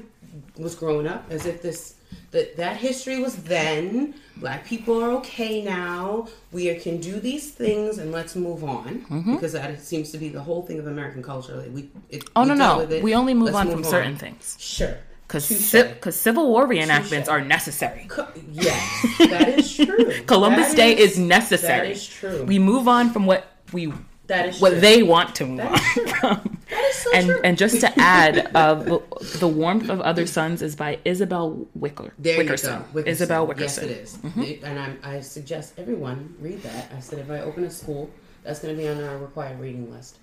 [0.56, 1.96] was growing up as if this
[2.30, 4.14] that that history was then.
[4.36, 6.28] Black people are okay now.
[6.52, 9.34] We can do these things and let's move on mm-hmm.
[9.34, 11.56] because that seems to be the whole thing of American culture.
[11.56, 13.00] Like we, it, oh, we no, no.
[13.00, 14.56] We only move Let's on from certain things.
[14.58, 14.96] Sure.
[15.26, 16.14] Because Touche.
[16.14, 18.06] civil war reenactments are necessary.
[18.08, 20.22] Co- yes, that is true.
[20.26, 21.88] Columbus That Day is necessary.
[21.88, 22.44] That is true.
[22.44, 23.92] We move on from what we
[24.30, 24.80] that is what true.
[24.80, 26.06] they want to move That on is true.
[26.20, 26.58] from.
[26.70, 27.40] That is so and true.
[27.44, 29.02] and just to add, uh, the,
[29.38, 32.12] the warmth of other suns is by Isabel Wicker.
[32.18, 32.72] There Wilkerson.
[32.72, 32.84] you go.
[32.94, 33.12] Wilkerson.
[33.12, 33.88] Isabel Wilkerson.
[33.88, 34.48] Yes, it is.
[34.48, 36.90] It- and I'm, I suggest everyone read that.
[36.96, 38.08] I said if I open a school,
[38.44, 40.18] that's going to be on our required reading list.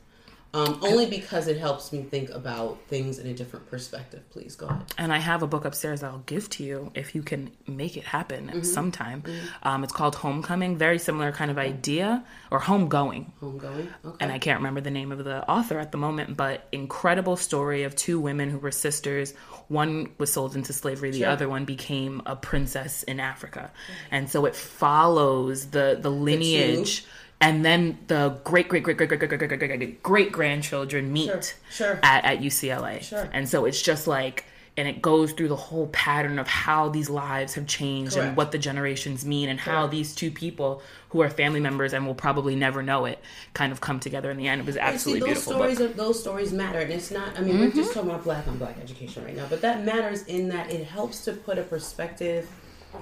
[0.58, 4.22] Um, only because it helps me think about things in a different perspective.
[4.32, 4.86] Please go ahead.
[4.98, 7.96] And I have a book upstairs that I'll give to you if you can make
[7.98, 8.64] it happen Mm-hmm.
[8.64, 9.24] sometime.
[9.64, 13.26] Um, it's called Homecoming, very similar kind of idea, or Homegoing.
[13.42, 13.88] Homegoing.
[14.06, 14.18] Okay.
[14.20, 17.84] and I can't remember the name of the author at the moment, but incredible story
[17.84, 19.34] of two women who were sisters.
[19.68, 21.30] One was sold into slavery, the Sure.
[21.30, 23.72] other one became a princess in Africa.
[24.12, 27.06] And so it follows the the lineage
[27.40, 31.12] and then the great great great great great great great great great great great grandchildren
[31.14, 32.00] meet Sure, sure.
[32.04, 33.02] at at UCLA.
[33.02, 33.30] Sure.
[33.32, 34.46] And so it's just like
[34.78, 38.28] and it goes through the whole pattern of how these lives have changed Correct.
[38.28, 42.06] and what the generations mean and how these two people who are family members and
[42.06, 43.18] will probably never know it
[43.56, 44.62] kind of come together in the end.
[44.62, 45.54] It was absolutely see, those beautiful.
[45.54, 45.90] stories book.
[45.90, 47.36] are, those stories matter, and it's not.
[47.38, 50.24] I mean, we're just talking about black on black education right now, but that matters
[50.26, 52.48] in that it helps to put a perspective.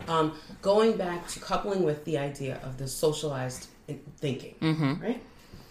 [0.07, 4.55] Um, going back to coupling with the idea of the socialized in- thinking,
[5.01, 5.21] right?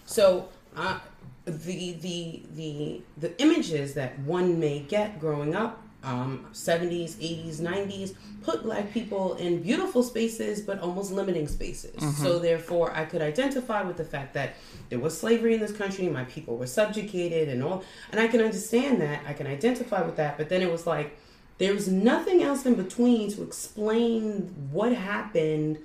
[0.06, 0.98] So, uh,
[1.46, 5.80] the the the the images that one may get growing up.
[6.06, 11.94] Um, 70s, 80s, 90s put black people in beautiful spaces, but almost limiting spaces.
[12.22, 14.56] So therefore, I could identify with the fact that
[14.90, 17.84] there was slavery in this country, my people were subjugated, and all.
[18.12, 19.22] And I can understand that.
[19.26, 20.36] I can identify with that.
[20.36, 21.16] But then it was like
[21.56, 25.78] there was nothing else in between to explain what happened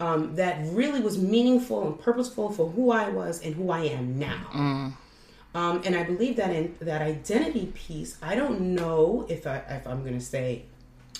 [0.00, 4.18] um, that really was meaningful and purposeful for who I was and who I am
[4.18, 4.46] now.
[5.54, 9.86] Um, and I believe that in that identity piece, I don't know if I if
[9.86, 10.64] I'm gonna say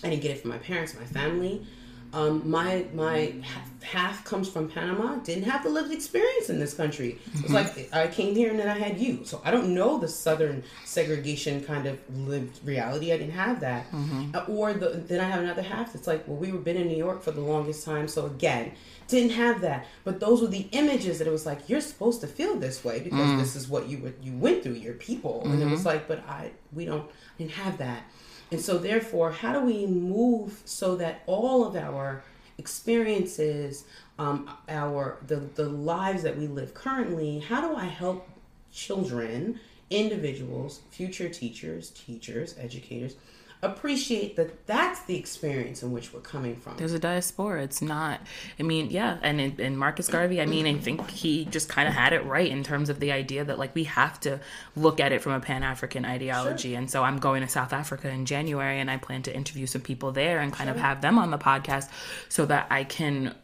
[0.05, 1.67] I didn't get it from my parents, my family.
[2.13, 3.35] Um, my my
[3.83, 5.17] half, comes from Panama.
[5.17, 7.19] Didn't have the lived experience in this country.
[7.35, 9.25] It's like I came here and then I had you.
[9.25, 13.13] So I don't know the Southern segregation kind of lived reality.
[13.13, 13.87] I didn't have that.
[14.35, 16.89] Uh, or the, then I have another half that's like, well, we were been in
[16.89, 18.09] New York for the longest time.
[18.09, 18.73] So again,
[19.07, 19.87] didn't have that.
[20.05, 23.01] But those were the images that it was like you're supposed to feel this way
[23.01, 24.75] because this is what you were, you went through.
[24.79, 28.03] Your people, and it was like, but I we don't I didn't have that.
[28.51, 32.23] And so, therefore, how do we move so that all of our
[32.57, 33.85] experiences,
[34.19, 38.29] um, our the the lives that we live currently, how do I help
[38.73, 43.17] children, individuals, future teachers, teachers, educators,
[43.63, 46.77] appreciate that that's the experience in which we're coming from?
[46.77, 47.63] There's a diaspora.
[47.63, 48.21] It's not.
[48.59, 50.41] I mean, yeah, and and Marcus Garvey.
[50.41, 53.13] I mean, I think he just kind of had it right in terms of the
[53.13, 54.41] idea that like we have to
[54.77, 56.75] look at it from a Pan African ideology.
[56.75, 59.83] And so I'm going to South Africa in January, and I plan to interview some
[59.83, 61.89] people there and kind of have them on the podcast
[62.29, 63.35] so that I can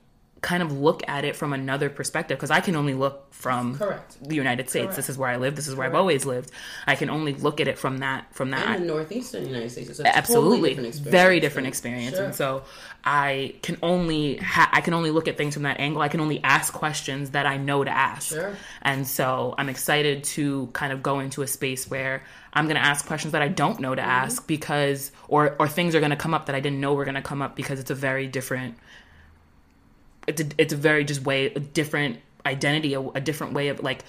[0.51, 4.17] kind of look at it from another perspective because I can only look from Correct.
[4.23, 4.85] the United States.
[4.85, 4.97] Correct.
[4.97, 5.57] This is where I live.
[5.57, 6.51] This is where I've always lived.
[6.87, 10.01] I can only look at it from that from that And the northeastern United States
[10.05, 11.13] absolutely totally different experience.
[11.23, 12.25] very different experience Sure.
[12.27, 12.63] and so
[13.07, 16.21] i can only ha- i can only look at things from that angle i can
[16.21, 18.53] only ask questions that i know to ask Sure.
[18.83, 22.23] and so i'm excited to kind of go into a space where
[22.55, 24.11] i'm going to ask questions that i don't know to Mm-hmm.
[24.25, 27.05] ask because or or things are going to come up that i didn't know were
[27.05, 28.77] going to come up because it's a very different
[30.27, 33.83] it's a, it's a very just way a different identity a, a different way of
[33.83, 34.05] like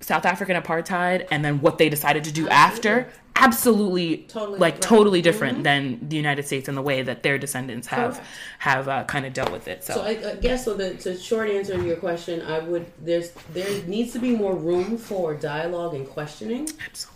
[0.00, 4.82] South African apartheid and then what they decided to do after absolutely Totally like different.
[4.82, 5.62] totally different mm-hmm.
[5.62, 8.28] than the United States and the way that their descendants have Correct.
[8.58, 10.74] have uh, kind of dealt with it so, So I, I guess so.
[10.74, 14.54] The to short answer to your question, I would there's there needs to be more
[14.54, 16.68] room for dialogue and questioning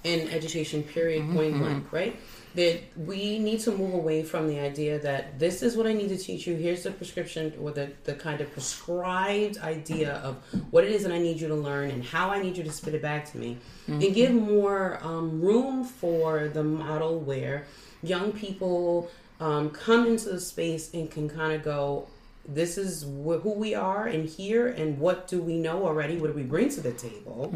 [0.05, 0.83] in education.
[0.83, 1.23] Period.
[1.23, 1.37] Mm-hmm.
[1.37, 1.63] Point mm-hmm.
[1.63, 1.93] blank.
[1.93, 2.17] Right.
[2.57, 6.09] That we need to move away from the idea that this is what I need
[6.09, 6.55] to teach you.
[6.57, 10.37] Here's the prescription or the the kind of prescribed idea of
[10.73, 12.73] what it is that I need you to learn and how I need you to
[12.73, 17.67] spit it back to me, and give more um, room for the model where
[18.03, 22.09] young people um, come into the space and can kind of go,
[22.49, 26.17] this is wh- who we are and here and what do we know already?
[26.17, 27.53] What do we bring to the table?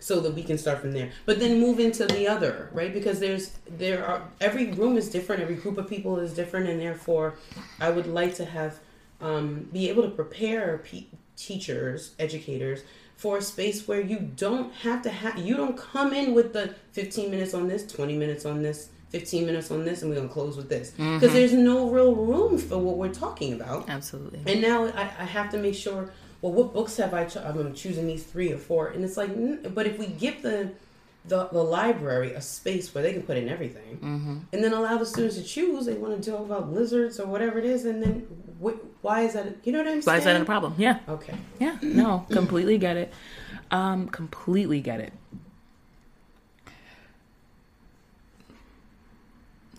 [0.00, 1.10] So that we can start from there.
[1.26, 2.92] But then move into the other right?
[2.92, 6.80] Because there's there are every room is different every group of people is different and
[6.80, 7.34] therefore
[7.80, 8.78] i would like to have
[9.20, 12.80] um, be able to prepare pe- teachers educators
[13.16, 16.74] for a space where you don't have to have you don't come in with the
[16.92, 20.28] 15 minutes on this 20 minutes on this 15 minutes on this and we're going
[20.28, 24.40] to close with this because there's no real room for what we're talking about absolutely
[24.46, 26.10] and now I, I have to make sure.
[26.40, 27.24] Well, what books have I?
[27.24, 29.30] Cho- I'm choosing these three or four, and it's like,
[29.74, 30.70] but if we give the,
[31.24, 35.04] the the library a space where they can put in everything, and then allow the
[35.04, 38.20] students to choose, they want to talk about lizards or whatever it is, and then
[38.62, 39.56] wh- why is that?
[39.64, 40.18] You know what I'm why saying?
[40.18, 41.34] is that a problem yeah Okay.
[41.58, 43.12] yeah no completely get it
[43.72, 45.12] um completely get it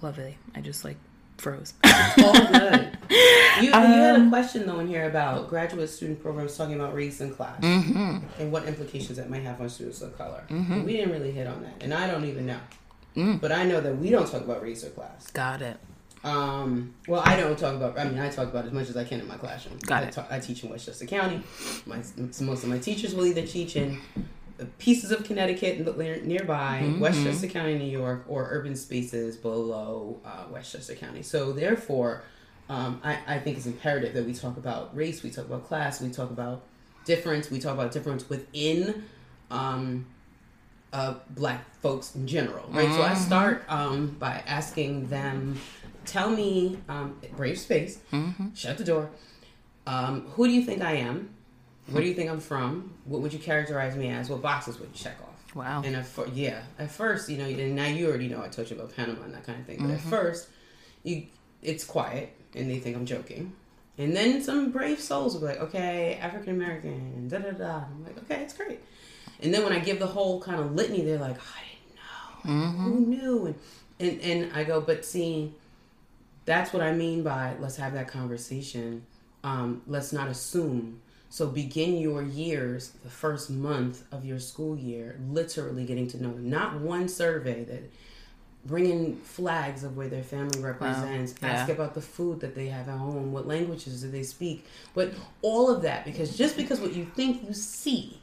[0.02, 0.98] lovely i just like
[1.40, 1.74] froze.
[2.24, 2.98] All good.
[3.62, 6.94] You, you had a um, question though in here about graduate student programs talking about
[6.94, 8.20] race in class mm-hmm.
[8.40, 10.44] and what implications that might have on students of color.
[10.50, 12.60] And We didn't really hit on that, and I don't even know.
[13.16, 13.42] Mm.
[13.42, 15.30] But I know that we don't talk about race or class.
[15.32, 15.78] Got it.
[16.24, 17.98] Um, well, I don't talk about.
[17.98, 19.80] I mean, I talk about as much as I can in my classroom.
[19.80, 20.12] Got I, it.
[20.12, 21.42] ta- I teach in Westchester County.
[21.86, 24.00] My most of my teachers will either teach in
[24.78, 27.00] pieces of Connecticut and nearby, Mm-hmm.
[27.00, 31.22] Westchester County, New York, or urban spaces below uh, Westchester County.
[31.22, 32.24] So therefore,
[32.70, 36.02] um, I, I think it's imperative that we talk about race, we talk about class,
[36.02, 36.64] we talk about
[37.06, 39.06] difference, we talk about difference within.
[39.50, 40.06] Um,
[40.92, 42.92] uh, black folks in general, right?
[42.92, 45.60] So I start um, by asking them,
[46.06, 48.00] tell me, um, brave space,
[48.56, 49.12] shut the door.
[49.86, 51.30] Um, who do you think I am?
[51.92, 52.94] Where do you think I'm from?
[53.06, 54.30] What would you characterize me as?
[54.30, 55.56] What boxes would you check off?
[55.56, 55.82] Wow.
[55.84, 58.76] And at yeah, at first, you know, and now you already know I told you
[58.76, 59.80] about Panama and that kind of thing.
[59.82, 60.48] But at first,
[61.04, 61.26] you
[61.62, 63.54] it's quiet and they think I'm joking.
[63.98, 67.84] And then some brave souls will be like, okay, African American, da da da.
[67.84, 68.80] I'm like, okay, it's great.
[69.42, 72.84] And then when I give the whole kind of litany, they're like, I didn't know.
[72.84, 73.46] Who knew?
[73.48, 73.56] And,
[74.00, 75.54] and and I go, but see,
[76.46, 79.06] that's what I mean by let's have that conversation.
[79.44, 81.02] Um, let's not assume.
[81.30, 86.34] So begin your years, the first month of your school year, literally getting to know
[86.34, 86.50] them.
[86.50, 87.92] Not one survey that
[88.66, 91.50] bringing flags of where their family represents, yeah.
[91.50, 95.14] ask about the food that they have at home, what languages do they speak, but
[95.42, 98.20] all of that because just because what you think you see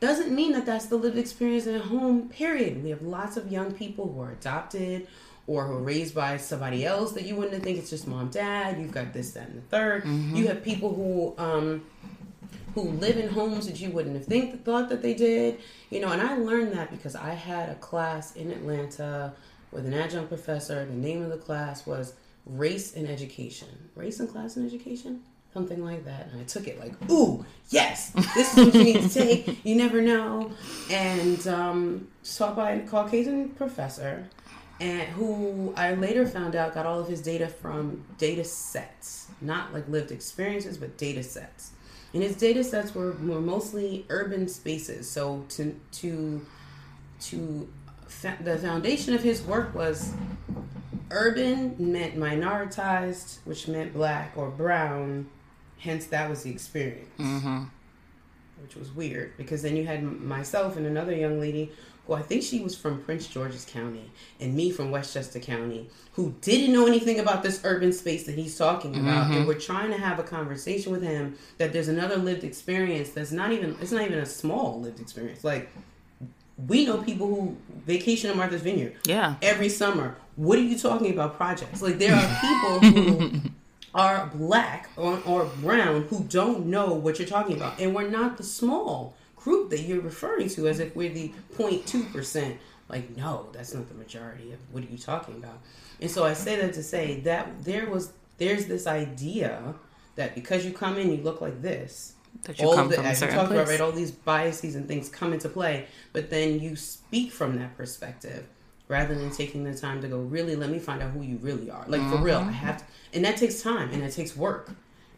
[0.00, 3.72] doesn't mean that that's the lived experience at home period we have lots of young
[3.72, 5.06] people who are adopted
[5.46, 8.80] or who are raised by somebody else that you wouldn't think it's just mom dad
[8.80, 11.84] you've got this that and the 3rd you have people who um
[12.74, 15.58] who live in homes that you wouldn't have think thought that they did
[15.90, 19.32] you know and i learned that because i had a class in atlanta
[19.70, 22.14] with an adjunct professor the name of the class was
[22.46, 26.28] race and education race and class and education something like that.
[26.28, 29.64] And I took it like, ooh, yes, this is what you need to take.
[29.64, 30.50] You never know.
[30.90, 34.28] And um, taught by a Caucasian professor,
[34.80, 39.72] and who I later found out got all of his data from data sets, not
[39.72, 41.72] like lived experiences, but data sets.
[42.14, 45.08] And his data sets were, were mostly urban spaces.
[45.08, 46.44] So to to
[47.20, 47.68] to
[48.06, 50.12] fa- the foundation of his work was
[51.10, 55.28] urban meant minoritized, which meant black or brown.
[55.78, 57.64] Hence, that was the experience, mm-hmm.
[58.62, 61.72] which was weird because then you had myself and another young lady
[62.06, 66.34] who I think she was from Prince George's County and me from Westchester County who
[66.40, 69.26] didn't know anything about this urban space that he's talking about.
[69.26, 69.46] And mm-hmm.
[69.46, 73.52] we're trying to have a conversation with him that there's another lived experience that's not
[73.52, 75.42] even, it's not even a small lived experience.
[75.42, 75.70] Like,
[76.68, 79.36] we know people who vacation in Martha's Vineyard Yeah.
[79.42, 80.16] every summer.
[80.36, 81.82] What are you talking about projects?
[81.82, 83.40] Like there are people who
[83.94, 88.36] are black or, or brown who don't know what you're talking about, and we're not
[88.36, 92.58] the small group that you're referring to as if we're the 0.2 percent.
[92.88, 95.58] Like no, that's not the majority of what are you talking about?
[96.00, 99.74] And so I say that to say that there was there's this idea
[100.16, 102.14] that because you come in, you look like this
[102.44, 103.80] That you all come the, from as you talked about, right?
[103.80, 108.46] All these biases and things come into play, but then you speak from that perspective
[108.88, 111.70] rather than taking the time to go, really, let me find out who you really
[111.70, 111.84] are.
[111.88, 112.50] Like for real, I Mm-hmm.
[112.52, 112.84] have to,
[113.14, 114.70] and that takes time and it takes work.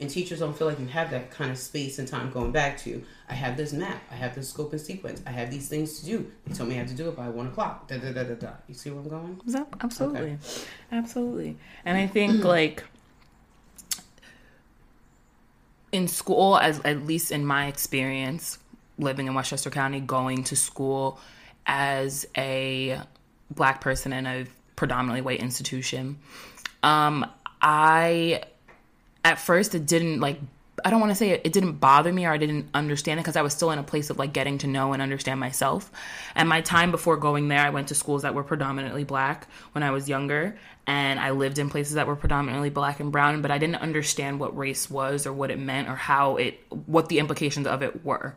[0.05, 2.77] And teachers don't feel like you have that kind of space and time going back
[2.81, 2.91] to.
[2.91, 3.05] You.
[3.27, 4.03] I have this map.
[4.11, 5.23] I have this scope and sequence.
[5.27, 6.31] I have these things to do.
[6.47, 7.89] They told me I have to do it by one o'clock.
[7.89, 8.51] Da da da da da.
[8.69, 9.41] You see where I'm going?
[9.81, 10.37] Absolutely.
[10.93, 11.57] Absolutely.
[11.87, 12.85] And I think like
[15.91, 18.59] in school as at least in my experience
[18.99, 21.19] living in Westchester County going to school
[21.67, 23.01] as a
[23.51, 24.45] black person in a
[24.77, 26.19] predominantly white institution
[26.83, 27.25] um
[27.63, 28.43] I
[29.25, 30.39] at first it didn't like
[30.85, 33.23] I don't want to say it, it didn't bother me or I didn't understand it
[33.23, 35.91] because I was still in a place of like getting to know and understand myself.
[36.35, 39.83] And my time before going there, I went to schools that were predominantly black when
[39.83, 43.51] I was younger, and I lived in places that were predominantly black and brown, but
[43.51, 47.19] I didn't understand what race was or what it meant or how it what the
[47.19, 48.37] implications of it were.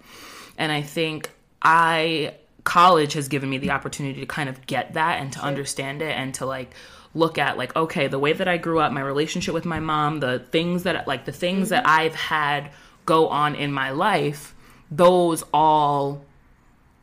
[0.58, 1.32] And I think
[1.62, 6.02] I college has given me the opportunity to kind of get that and to understand
[6.02, 6.74] it and to like
[7.14, 10.20] look at like okay the way that i grew up my relationship with my mom
[10.20, 12.00] the things that like the things that mm-hmm.
[12.00, 12.72] i've had
[13.06, 14.54] go on in my life
[14.92, 16.24] those all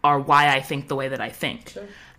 [0.03, 1.75] are why i think the way that i think.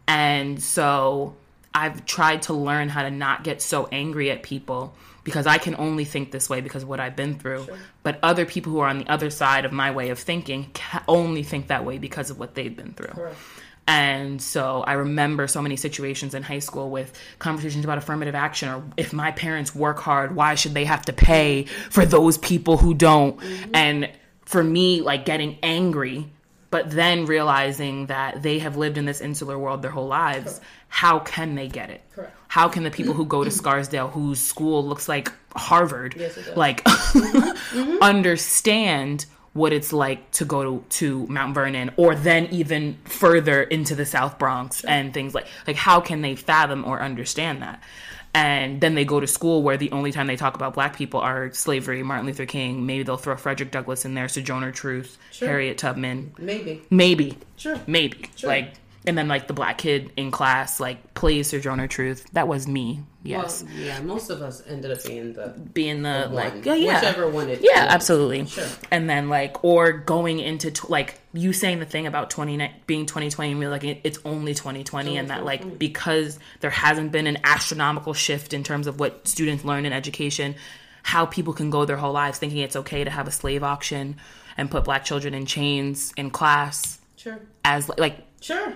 [0.07, 1.35] And so
[1.73, 5.75] i've tried to learn how to not get so angry at people because i can
[5.77, 7.67] only think this way because of what i've been through.
[8.03, 11.03] But other people who are on the other side of my way of thinking can
[11.07, 13.07] only think that way because of what they've been through.
[13.07, 13.37] Correct.
[13.87, 18.69] And so I remember so many situations in high school with conversations about affirmative action
[18.69, 22.77] or if my parents work hard, why should they have to pay for those people
[22.77, 23.37] who don't?
[23.39, 23.71] Mm-hmm.
[23.75, 24.11] And
[24.45, 26.31] for me, like getting angry,
[26.71, 31.19] but then realizing that they have lived in this insular world their whole lives, how
[31.19, 32.01] can they get it?
[32.13, 32.35] Correct.
[32.47, 36.45] How can the people who go to Scarsdale, whose school looks like Harvard, Yes, it
[36.47, 36.57] does.
[36.57, 38.01] like mm-hmm.
[38.01, 39.25] understand
[39.55, 44.05] what it's like to go to, to Mount Vernon or then even further into the
[44.05, 47.81] South Bronx and things like like how can they fathom or understand that?
[48.33, 51.21] And then they go to school where the only time they talk about black people
[51.21, 55.47] are slavery, Martin Luther King, maybe they'll throw Frederick Douglass in there, Sojourner Truth, Sure.
[55.47, 56.81] Harriet Tubman, Maybe.
[56.89, 57.79] maybe Sure.
[57.87, 58.49] maybe Sure.
[58.49, 58.73] like
[59.07, 62.25] and then like the black kid in class like plays Sojourner Truth.
[62.33, 63.01] That was me.
[63.23, 63.63] Yes.
[63.63, 66.33] Well, yeah, most of us ended up being the Being the one.
[66.33, 66.99] like yeah, yeah.
[66.99, 67.93] whichever one it Yeah, was.
[67.93, 68.45] absolutely.
[68.45, 68.67] Sure.
[68.91, 73.05] And then like or going into t- like you saying the thing about 20 being
[73.07, 77.37] 2020 and be like it's only 2020 and that like because there hasn't been an
[77.43, 80.53] astronomical shift in terms of what students learn in education,
[81.01, 84.17] how people can go their whole lives thinking it's okay to have a slave auction
[84.57, 87.39] and put black children in chains in class Sure.
[87.63, 88.73] as like Sure.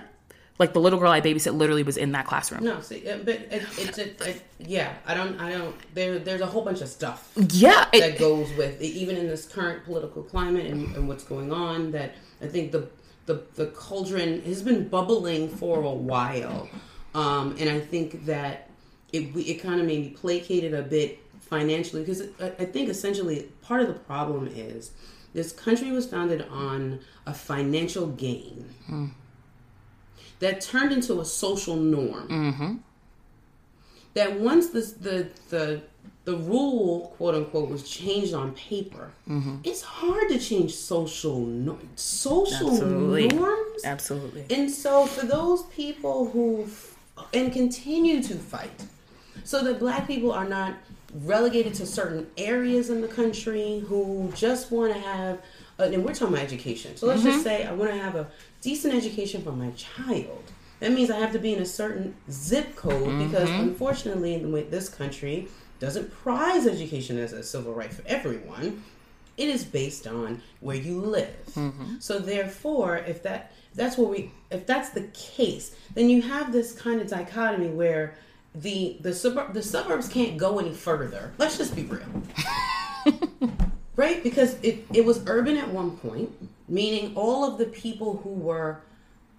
[0.60, 2.62] Like the little girl I babysit literally was in that classroom.
[2.62, 4.94] No, see, uh, but it, it's it, it, yeah.
[5.06, 5.40] I don't.
[5.40, 5.74] I don't.
[5.94, 9.84] There, there's a whole bunch of stuff Yeah, that goes with even in this current
[9.86, 11.92] political climate and, and what's going on.
[11.92, 12.88] That I think the
[13.24, 16.68] the the cauldron has been bubbling for a while,
[17.14, 18.68] um, and I think that
[19.14, 23.80] it it kind of maybe placated a bit financially because I, I think essentially part
[23.80, 24.90] of the problem is
[25.32, 28.68] this country was founded on a financial gain
[30.40, 32.28] that turned into a social norm.
[32.28, 32.76] Mm-hmm.
[34.14, 35.82] That once this, the the
[36.24, 39.56] the rule, quote unquote, was changed on paper, mm-hmm.
[39.64, 43.28] it's hard to change social no- social Absolutely.
[43.28, 43.84] norms.
[43.84, 44.44] absolutely.
[44.50, 46.96] And so, for those people who f-
[47.32, 48.84] and continue to fight,
[49.44, 50.74] so that black people are not
[51.24, 55.40] relegated to certain areas in the country who just want to have,
[55.80, 56.96] uh, and we're talking about education.
[56.96, 57.44] So let's just mm-hmm.
[57.44, 58.28] say I want to have a
[58.60, 60.44] decent education for my child.
[60.80, 63.62] That means I have to be in a certain zip code because, mm-hmm.
[63.62, 68.82] unfortunately, in the way this country doesn't prize education as a civil right for everyone
[69.40, 71.34] it is based on where you live.
[71.54, 71.94] Mm-hmm.
[71.98, 76.72] So therefore, if that that's what we if that's the case, then you have this
[76.72, 78.16] kind of dichotomy where
[78.54, 81.32] the the suburb the suburbs can't go any further.
[81.38, 82.22] Let's just be real.
[84.00, 84.22] right?
[84.22, 86.30] Because it, it was urban at one point,
[86.68, 88.80] meaning all of the people who were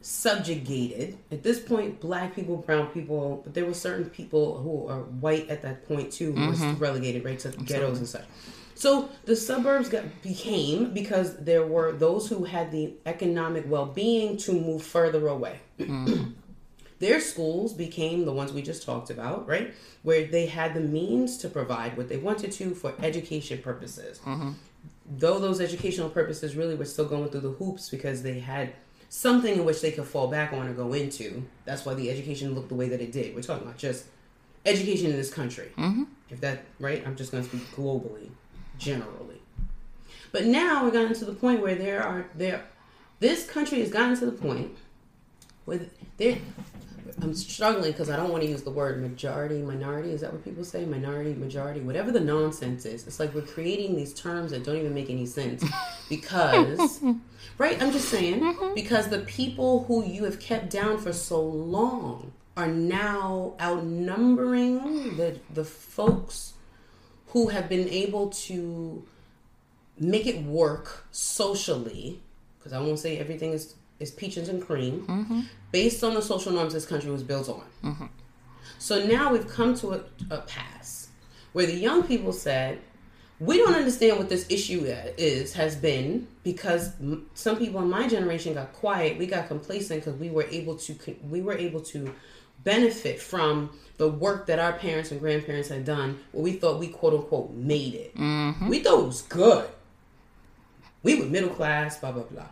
[0.03, 5.01] subjugated at this point black people brown people but there were certain people who are
[5.21, 6.75] white at that point too who were mm-hmm.
[6.79, 8.25] relegated right to ghettos and such.
[8.73, 14.53] So the suburbs got became because there were those who had the economic well-being to
[14.53, 16.33] move further away mm.
[17.01, 19.73] their schools became the ones we just talked about, right?
[20.03, 24.19] Where they had the means to provide what they wanted to for education purposes.
[24.19, 24.51] Mm-hmm.
[25.17, 28.73] Though those educational purposes really were still going through the hoops because they had
[29.09, 31.43] something in which they could fall back on or go into.
[31.65, 33.35] That's why the education looked the way that it did.
[33.35, 34.05] We're talking about just
[34.65, 35.71] education in this country.
[35.77, 36.03] Mm-hmm.
[36.29, 37.05] If that, right?
[37.05, 38.29] I'm just going to speak globally,
[38.77, 39.41] generally.
[40.31, 42.63] But now we've gotten to the point where there are, there,
[43.19, 44.77] this country has gotten to the point
[45.65, 45.81] where
[46.17, 46.37] there,
[47.21, 50.11] I'm struggling because I don't want to use the word majority, minority.
[50.11, 50.85] Is that what people say?
[50.85, 53.05] Minority, majority, whatever the nonsense is.
[53.05, 55.63] It's like we're creating these terms that don't even make any sense
[56.09, 57.01] because,
[57.57, 57.81] right?
[57.81, 58.73] I'm just saying mm-hmm.
[58.73, 65.39] because the people who you have kept down for so long are now outnumbering the
[65.53, 66.53] the folks
[67.27, 69.05] who have been able to
[69.97, 72.19] make it work socially
[72.57, 75.41] because I won't say everything is is peaches and cream mm-hmm.
[75.71, 77.63] based on the social norms this country was built on.
[77.83, 78.05] Mm-hmm.
[78.79, 81.09] So now we've come to a, a pass
[81.53, 82.79] where the young people said,
[83.39, 84.83] we don't understand what this issue
[85.17, 89.17] is has been because m- some people in my generation got quiet.
[89.17, 92.13] We got complacent because we were able to we were able to
[92.63, 96.19] benefit from the work that our parents and grandparents had done.
[96.31, 98.15] Where we thought we quote unquote made it.
[98.15, 98.67] Mm-hmm.
[98.67, 99.67] We thought it was good.
[101.01, 102.47] We were middle class, blah blah blah.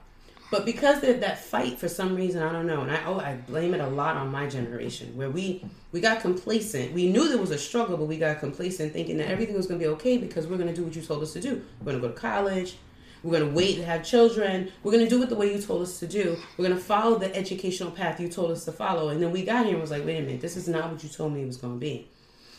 [0.52, 3.36] But because of that fight, for some reason, I don't know, and I oh, I
[3.48, 6.92] blame it a lot on my generation, where we we got complacent.
[6.94, 9.80] We knew there was a struggle, but we got complacent, thinking that everything was going
[9.80, 11.62] to be okay because we're going to do what you told us to do.
[11.80, 12.78] We're going to go to college.
[13.22, 14.72] We're going to wait to have children.
[14.82, 16.38] We're going to do it the way you told us to do.
[16.58, 19.10] We're going to follow the educational path you told us to follow.
[19.10, 21.04] And then we got here and was like, wait a minute, this is not what
[21.04, 22.08] you told me it was going to be.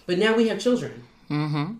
[0.06, 1.02] But now we have children.
[1.30, 1.74] Mm-hmm.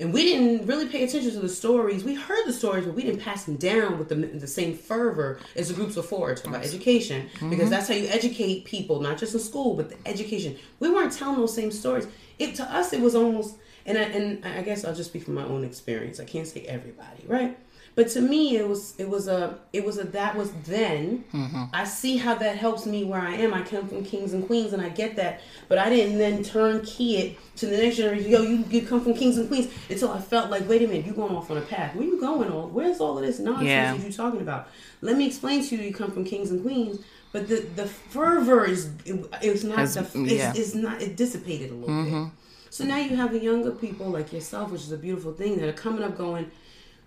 [0.00, 2.04] And we didn't really pay attention to the stories.
[2.04, 5.38] We heard the stories, but we didn't pass them down with the, the same fervor
[5.54, 6.34] as the groups before.
[6.34, 7.68] Talk about education because mm-hmm.
[7.68, 10.56] that's how you educate people, not just in school, but the education.
[10.80, 12.06] We weren't telling those same stories.
[12.38, 15.34] It to us, it was almost, and I, and I guess I'll just speak from
[15.34, 16.18] my own experience.
[16.18, 17.58] I can't say everybody, right?
[17.96, 21.24] But to me, it was it was a it was a that was then.
[21.32, 21.64] Mm-hmm.
[21.72, 23.52] I see how that helps me where I am.
[23.52, 25.40] I come from kings and queens, and I get that.
[25.68, 28.30] But I didn't then turn key it to the next generation.
[28.30, 31.04] Yo, you, you come from kings and queens until I felt like, wait a minute,
[31.04, 31.94] you going off on a path.
[31.94, 32.72] Where you going on?
[32.72, 33.94] Where's all of this nonsense Yeah.
[33.94, 34.68] that you talking about?
[35.02, 35.82] Let me explain to you.
[35.82, 37.04] You come from kings and queens.
[37.32, 40.52] But the, the fervor is it, it's not Has- the, it's, yeah.
[40.54, 42.12] it's not it dissipated a little bit.
[42.12, 42.24] Mm-hmm.
[42.70, 45.68] So now you have the younger people like yourself, which is a beautiful thing, that
[45.68, 46.50] are coming up going,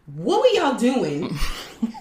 [0.05, 1.35] what were y'all doing?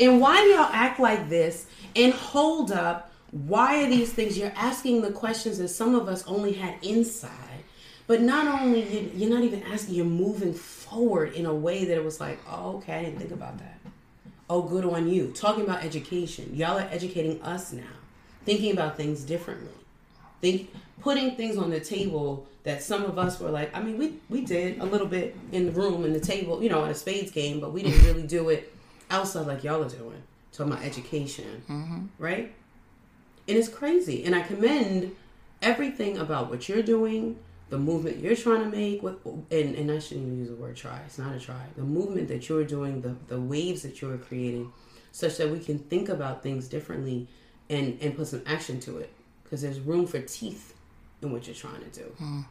[0.00, 1.66] and why do y'all act like this?
[1.94, 4.38] And hold up, why are these things?
[4.38, 7.32] You're asking the questions that some of us only had inside.
[8.06, 11.96] But not only, you- you're not even asking, you're moving forward in a way that
[11.96, 13.78] it was like, oh, okay, I didn't think about that.
[14.48, 15.32] Oh, good on you.
[15.32, 16.54] Talking about education.
[16.54, 17.82] Y'all are educating us now.
[18.44, 19.72] Thinking about things differently.
[20.40, 20.70] Think
[21.06, 24.40] putting things on the table that some of us were like, I mean, we we
[24.40, 27.30] did a little bit in the room in the table, you know, at a spades
[27.30, 28.74] game, but we didn't really do it
[29.08, 30.20] outside like y'all are doing.
[30.52, 32.06] Talking about education, mm-hmm.
[32.18, 32.52] right?
[33.46, 34.24] And it's crazy.
[34.24, 35.14] And I commend
[35.62, 37.38] everything about what you're doing,
[37.70, 40.74] the movement you're trying to make, what and, and I shouldn't even use the word
[40.74, 40.98] try.
[41.06, 41.62] It's not a try.
[41.76, 44.72] The movement that you're doing, the, the waves that you're creating,
[45.12, 47.28] such that we can think about things differently
[47.70, 49.12] and, and put some action to it.
[49.44, 50.72] Because there's room for teeth
[51.22, 52.44] in what you're trying to do.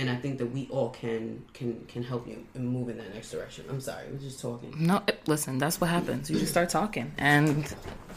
[0.00, 3.12] And I think that we all can can can help you and move in that
[3.12, 3.64] next direction.
[3.68, 4.72] I'm sorry, we're just talking.
[4.78, 6.30] No, listen, that's what happens.
[6.30, 7.66] You just start talking, and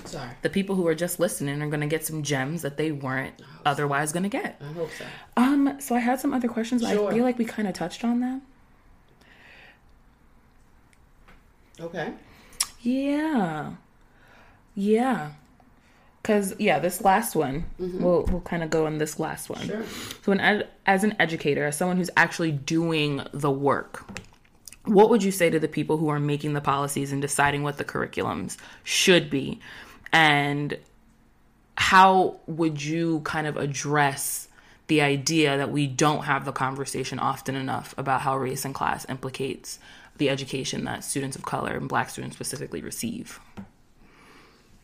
[0.05, 0.29] Sorry.
[0.43, 3.33] the people who are just listening are going to get some gems that they weren't
[3.65, 4.61] otherwise going to get.
[4.61, 5.05] I hope so.
[5.37, 6.83] Um, so I had some other questions.
[6.83, 7.09] but Sure.
[7.09, 8.43] I feel like we kind of touched on them.
[11.79, 12.13] Okay.
[12.81, 13.71] Yeah,
[14.75, 15.31] yeah.
[16.23, 18.03] Cause yeah, this last one, mm-hmm.
[18.03, 19.65] we'll we'll kind of go on this last one.
[19.65, 19.83] Sure.
[20.23, 24.05] So, an as an educator, as someone who's actually doing the work,
[24.85, 27.77] what would you say to the people who are making the policies and deciding what
[27.77, 29.59] the curriculums should be,
[30.13, 30.77] and
[31.75, 34.47] how would you kind of address
[34.85, 39.07] the idea that we don't have the conversation often enough about how race and class
[39.09, 39.79] implicates
[40.17, 43.39] the education that students of color and black students specifically receive?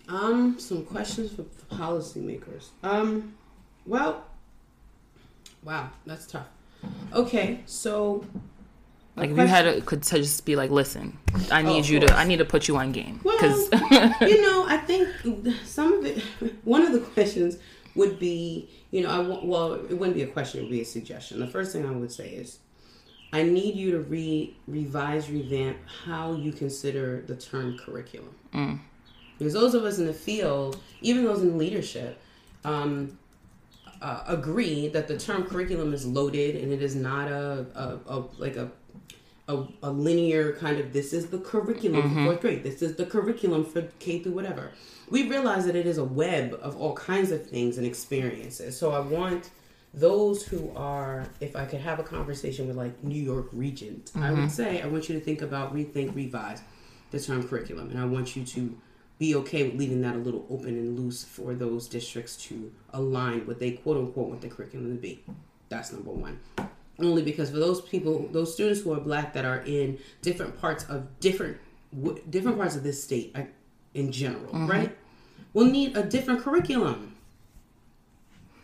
[0.10, 1.43] Um, some questions for
[1.76, 2.70] policymakers.
[2.84, 3.36] Um,
[3.86, 4.24] well,
[5.64, 6.47] wow, that's tough.
[7.14, 8.24] Okay, so
[9.16, 11.18] Like if you had to, could to just be like, listen,
[11.51, 12.16] I need of you to.
[12.16, 13.70] I need to put you on game Well, because
[14.22, 15.10] you know, I think
[15.66, 16.24] some of it.
[16.64, 17.58] One of the questions
[17.95, 19.45] would be, you know, I want.
[19.45, 21.39] Well, it wouldn't be a question; it would be a suggestion.
[21.39, 22.60] The first thing I would say is,
[23.34, 28.36] I need you to re revise, revamp how you consider the term curriculum.
[29.38, 32.20] Because those of us in the field, even those in leadership,
[32.66, 33.18] um,
[34.02, 38.24] uh, agree that the term curriculum is loaded and it is not a, a, a
[38.38, 38.70] like a
[39.50, 43.06] a, a linear kind of this is the curriculum for fourth grade this is the
[43.06, 44.72] curriculum for k through whatever.
[45.10, 48.78] We realize that it is a web of all kinds of things and experiences.
[48.78, 49.52] So i want
[49.94, 54.32] those who are if i could have a conversation with like new york regent i
[54.32, 56.62] would say i want you to think about rethink revise
[57.12, 57.90] the term curriculum.
[57.90, 58.78] And i want you to
[59.20, 63.45] be okay with leaving that a little open and loose for those districts to align
[63.47, 65.24] what they quote unquote want the curriculum to be.
[65.70, 66.39] That's number one.
[66.99, 70.84] Only because for those people those students who are black that are in different parts
[70.86, 71.57] of different
[72.30, 73.36] different parts of this state
[73.93, 74.95] in general right?
[75.53, 77.15] Will need a different curriculum.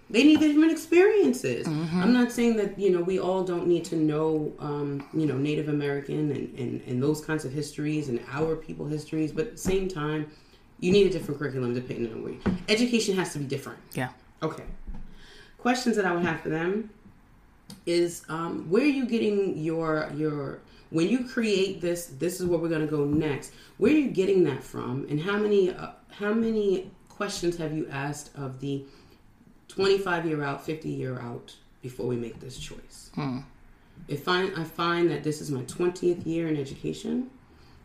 [0.10, 1.66] They need different experiences.
[2.02, 5.38] I'm not saying that you know we all don't need to know um, you know
[5.38, 9.52] native american and, and, and those kinds of histories and our people histories but at
[9.54, 10.30] the same time
[10.84, 14.10] you need a different curriculum depending on where you, education has to be different yeah,
[14.44, 14.64] Okay.
[15.58, 16.90] Questions that I would have for them
[17.86, 20.60] is um, where are you getting your your
[20.90, 22.08] when you create this?
[22.08, 23.54] This is where we're going to go next.
[23.78, 25.08] Where are you getting that from?
[25.10, 28.84] And how many uh, how many questions have you asked of the
[29.70, 33.10] twenty five year out, fifty year out before we make this choice?
[34.10, 37.30] If I I find that this is my twentieth year in education,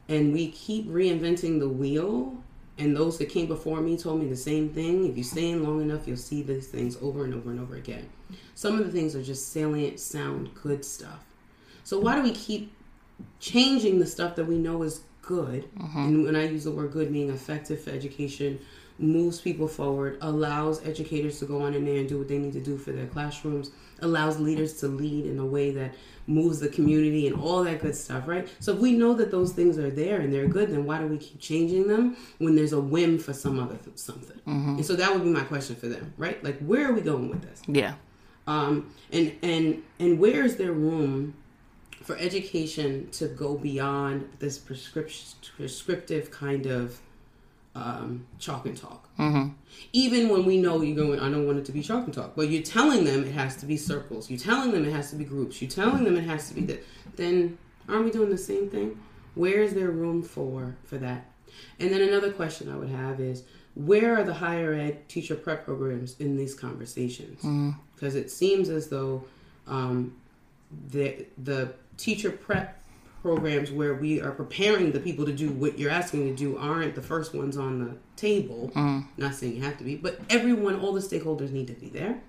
[0.09, 2.42] and we keep reinventing the wheel
[2.78, 5.08] and those that came before me told me the same thing.
[5.08, 7.76] If you stay in long enough you'll see these things over and over and over
[7.76, 8.08] again.
[8.54, 11.24] Some of the things are just salient sound good stuff.
[11.84, 12.72] So why do we keep
[13.40, 15.98] changing the stuff that we know is good, mm-hmm.
[15.98, 18.58] and when I use the word good, meaning effective for education,
[18.98, 22.54] moves people forward, allows educators to go on in there and do what they need
[22.54, 23.70] to do for their classrooms,
[24.00, 25.94] allows leaders to lead in a way that
[26.28, 28.46] moves the community and all that good stuff, right?
[28.60, 31.06] So if we know that those things are there and they're good, then why do
[31.06, 34.38] we keep changing them when there's a whim for some other th- something?
[34.46, 36.42] And so that would be my question for them, right?
[36.44, 37.62] Like, where are we going with this?
[37.66, 37.94] Yeah.
[38.46, 41.34] um, and and and where is there room
[42.02, 47.00] for education to go beyond this prescriptive kind of
[47.74, 49.08] um, chalk and talk?
[49.18, 49.48] Mm-hmm.
[49.92, 52.34] Even when we know you're going, I don't want it to be chalk and talk,
[52.34, 54.30] but you're telling them it has to be circles.
[54.30, 55.60] You're telling them it has to be groups.
[55.60, 56.84] You're telling them it has to be that.
[57.16, 57.58] Then
[57.88, 59.00] aren't we doing the same thing?
[59.34, 61.26] Where is there room for for that?
[61.78, 63.44] And then another question I would have is
[63.74, 67.42] where are the higher ed teacher prep programs in these conversations?
[67.94, 69.24] Because it seems as though
[69.66, 70.16] um,
[70.90, 72.82] the the teacher prep
[73.28, 76.94] programs where we are preparing the people to do what you're asking to do aren't
[76.94, 78.72] the first ones on the table.
[78.74, 79.06] Mm.
[79.18, 82.22] Not saying you have to be, but everyone, all the stakeholders need to be there,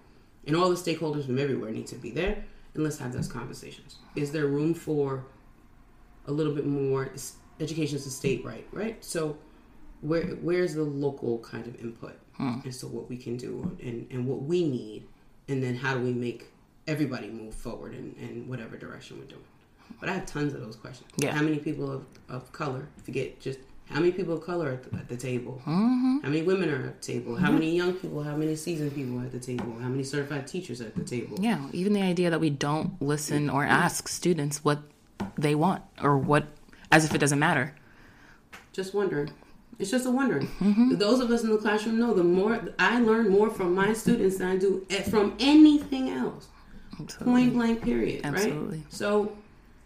[0.46, 2.44] and all the stakeholders from everywhere need to be there.
[2.74, 3.96] And let's have those conversations.
[4.18, 5.24] Is there room for
[6.26, 7.10] a little bit more?
[7.62, 9.02] Education is a state right, right?
[9.02, 9.38] So
[10.02, 12.56] where where's the local kind of input hmm.
[12.66, 15.08] as to what we can do and, and what we need
[15.48, 16.48] and then how do we make
[16.88, 19.44] everybody move forward in, in whatever direction we're doing
[20.00, 21.32] but i have tons of those questions Yeah.
[21.32, 23.60] how many people of, of color forget just
[23.90, 26.20] how many people of color are at the, at the table mm-hmm.
[26.20, 27.56] how many women are at the table how mm-hmm.
[27.56, 30.82] many young people how many seasoned people are at the table how many certified teachers
[30.82, 31.68] are at the table Yeah.
[31.74, 34.80] Even the idea that we don't listen or ask students what
[35.38, 36.46] they want or what,
[36.92, 37.74] as if it doesn't matter.
[38.74, 39.32] just wondering.
[39.78, 40.48] It's just a wondering.
[40.60, 40.96] Mm-hmm.
[40.98, 44.38] Those of us in the classroom know the more I learn more from my students
[44.38, 46.48] than I do eh, from anything else.
[47.22, 48.26] Point blank, period.
[48.26, 48.80] Absolutely.
[48.80, 48.94] Right.
[48.94, 49.32] So,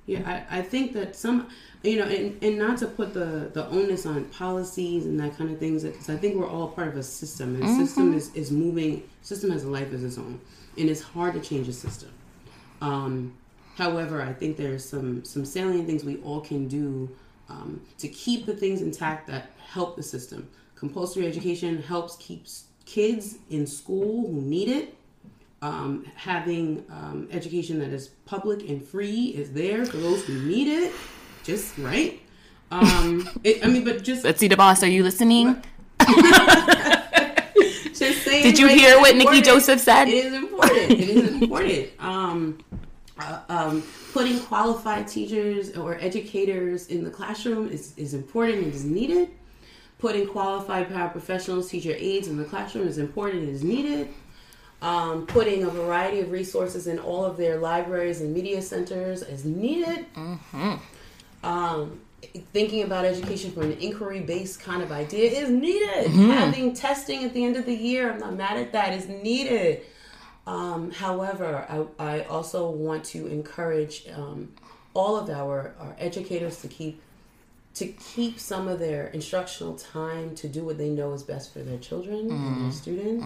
[0.05, 1.47] yeah, I, I think that some,
[1.81, 5.49] you know, and, and not to put the the onus on policies and that kind
[5.51, 8.33] of things, because I think we're all part of a system, and the system is
[8.35, 9.03] is moving.
[9.21, 10.41] System has a life of its own,
[10.77, 12.09] and it's hard to change a system.
[12.81, 13.33] Um,
[13.75, 17.09] however, I think there's some some salient things we all can do
[17.49, 20.49] um, to keep the things intact that help the system.
[20.75, 22.45] Compulsory education helps keep
[22.85, 24.95] kids in school who need it.
[25.63, 30.67] Um, having um, education that is public and free is there for those who need
[30.67, 30.91] it.
[31.45, 32.19] Just right.
[32.69, 35.63] Um, it, I mean, but just Betsy DeVos, are you listening?
[37.93, 38.43] just saying.
[38.43, 39.41] Did you like, hear what Nikki.
[39.41, 40.09] Joseph said?
[40.09, 40.91] It is important.
[40.91, 41.91] It is important.
[41.97, 42.59] Um,
[43.17, 48.83] uh, um, putting qualified teachers or educators in the classroom is, is important and is
[48.83, 49.29] needed.
[49.97, 54.09] Putting qualified paraprofessionals, teacher aides in the classroom is important and is needed.
[54.83, 59.45] Um, putting a variety of resources in all of their libraries and media centers is
[59.45, 60.05] needed.
[61.41, 62.01] Um,
[62.51, 66.07] thinking about education from an inquiry based kind of idea is needed.
[66.31, 69.83] Having testing at the end of the year, I'm not mad at that, is needed.
[70.45, 71.65] Um, however,
[71.99, 74.51] I, I also want to encourage um,
[74.93, 77.01] all of our, our educators to keep
[77.75, 81.59] to keep some of their instructional time to do what they know is best for
[81.59, 83.25] their children and their students.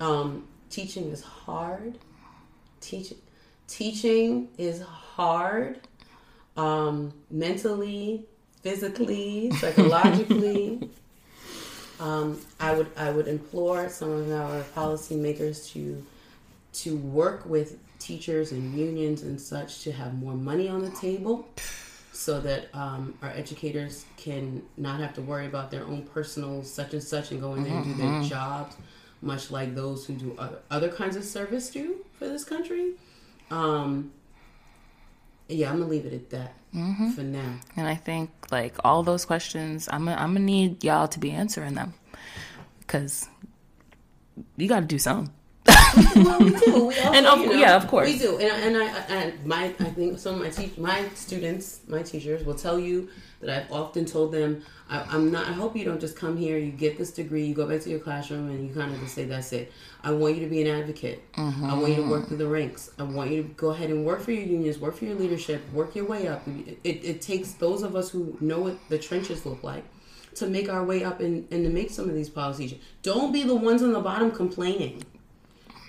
[0.00, 1.98] Um, teaching is hard.
[2.80, 3.14] Teach,
[3.68, 5.80] teaching is hard.
[6.56, 8.24] Um, mentally,
[8.62, 10.90] physically, psychologically.
[12.00, 16.04] um, I would I would implore some of our policymakers to
[16.80, 21.48] to work with teachers and unions and such to have more money on the table
[22.12, 26.92] so that um, our educators can not have to worry about their own personal such
[26.92, 28.76] and such and go in there and do their jobs,
[29.22, 32.92] much like those who do other, other kinds of service do for this country.
[33.50, 34.12] Um,
[35.48, 36.54] yeah, I'm gonna leave it at that
[37.14, 37.60] for now.
[37.76, 41.30] And I think like all those questions, I'm gonna, I'm gonna need y'all to be
[41.30, 41.94] answering them
[42.80, 43.28] because
[44.56, 45.32] you got to do something.
[46.16, 46.66] well, we do.
[46.86, 48.08] We also, And of- you know, yeah, of course.
[48.08, 48.38] we do.
[48.38, 52.44] And, and I, and my, I think some of my teach, my students, my teachers
[52.44, 53.08] will tell you
[53.40, 55.48] that I've often told them, I, I'm not.
[55.48, 57.90] I hope you don't just come here, you get this degree, you go back to
[57.90, 59.72] your classroom, and you kind of just say that's it.
[60.02, 61.22] I want you to be an advocate.
[61.36, 62.28] I want you to work mm-hmm.
[62.28, 62.90] through the ranks.
[62.98, 65.62] I want you to go ahead and work for your unions, work for your leadership,
[65.72, 66.46] work your way up.
[66.46, 69.84] It, it, it takes those of us who know what the trenches look like
[70.36, 72.74] to make our way up and, and to make some of these policies.
[73.02, 75.02] Don't be the ones on the bottom complaining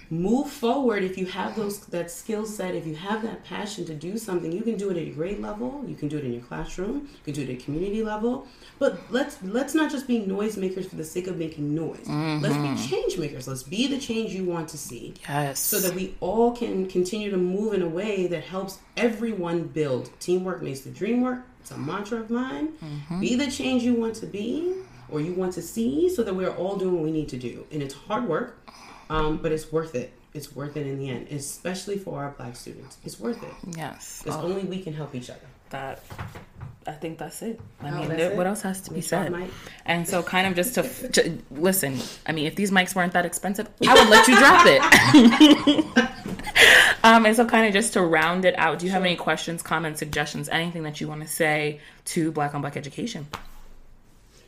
[0.10, 1.04] move forward.
[1.04, 4.52] If you have those that skill set if you have that passion to do something
[4.52, 5.84] you can do it at your grade level.
[5.88, 7.10] You can do it in your classroom.
[7.26, 8.48] You can do it at a community level.
[8.80, 12.08] But let's let's not just be noisemakers for the sake of making noise.
[12.08, 12.88] Let's be mm-hmm.
[12.88, 13.48] change makers.
[13.48, 15.14] Let's be the change you want to see.
[15.28, 15.60] Yes.
[15.60, 20.10] so that we all can continue to move in a way that helps everyone build.
[20.20, 21.46] Teamwork makes the dream work.
[21.62, 22.70] It's a mantra of mine.
[22.84, 23.20] Mm-hmm.
[23.20, 24.74] Be the change you want to be
[25.10, 27.66] or you want to see so that we're all doing what we need to do.
[27.72, 28.58] And it's hard work,
[29.10, 30.14] um, but it's worth it.
[30.34, 32.98] It's worth it in the end, especially for our black students.
[33.04, 33.54] It's worth it.
[33.76, 34.22] Yes.
[34.24, 35.40] Because Oh, only we can help each other.
[35.72, 36.02] that
[36.86, 37.60] I think that's it.
[37.82, 38.38] I Oh, mean, that's there- it?
[38.38, 39.32] what else has to be Let said?
[39.34, 39.50] mic.
[39.86, 41.98] And so, kind of just to, to listen.
[42.26, 45.84] I mean, if these mics weren't that expensive, I would let you drop it.
[47.04, 49.62] um, and so, kind of just to round it out, do you have any questions,
[49.62, 53.28] comments, suggestions, anything that you want to say to Black on Black education?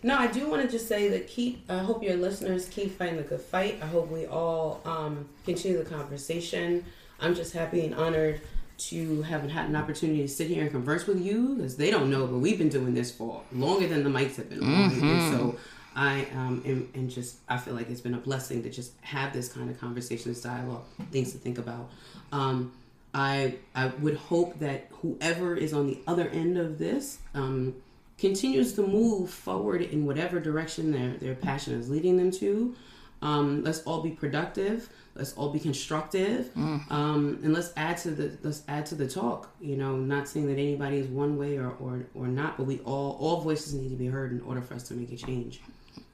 [0.02, 1.70] No, I do want to just say that keep.
[1.70, 3.80] I hope your listeners keep fighting the good fight.
[3.82, 6.86] I hope we all um, continue the conversation.
[7.20, 8.42] I'm just happy and honored
[8.78, 12.10] to have had an opportunity to sit here and converse with you because they don't
[12.10, 14.92] know, but we've been doing this for longer than the mics have been on.
[15.02, 15.60] And so
[15.98, 19.34] I um, am, and just I feel like it's been a blessing to just have
[19.34, 21.90] this kind of conversation, this dialogue, things to think about.
[22.32, 22.72] Um,
[23.14, 27.76] I I would hope that whoever is on the other end of this um,
[28.20, 32.76] continues to move forward in whatever direction their their passion is leading them to.
[33.22, 34.90] Um, let's all be productive.
[35.16, 39.50] Let's all be constructive, um, and let's add to the let's add to the talk.
[39.60, 42.80] You know, not saying that anybody is one way or, or or not, but we
[42.80, 45.60] all all voices need to be heard in order for us to make a change.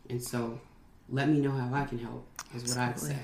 [0.10, 0.60] And so,
[1.10, 2.26] let me know how I can help.
[2.56, 3.18] Is what I'd say.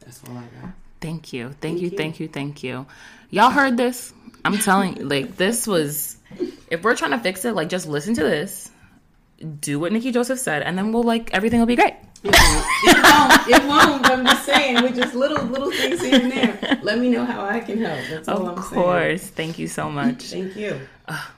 [0.00, 0.72] That's all I got.
[1.04, 1.50] Thank you.
[1.60, 1.96] Thank, you, you.
[1.98, 2.28] Thank you.
[2.28, 2.86] Thank you.
[3.28, 4.14] Y'all heard this?
[4.42, 6.16] I'm telling you, like, this was,
[6.70, 8.70] if we're trying to fix it, like, just listen to this,
[9.60, 11.92] do what Nikki Joseph said, and then we'll, like, everything will be great.
[12.22, 13.48] It won't.
[13.48, 14.06] It won't.
[14.10, 16.78] I'm just saying, with just little little things here and there.
[16.82, 18.00] Let me know how I can help.
[18.08, 18.82] That's all Of I'm saying.
[18.82, 19.28] course.
[19.28, 20.22] Thank you so much.
[20.22, 20.80] Thank you.
[21.06, 21.30] Ugh,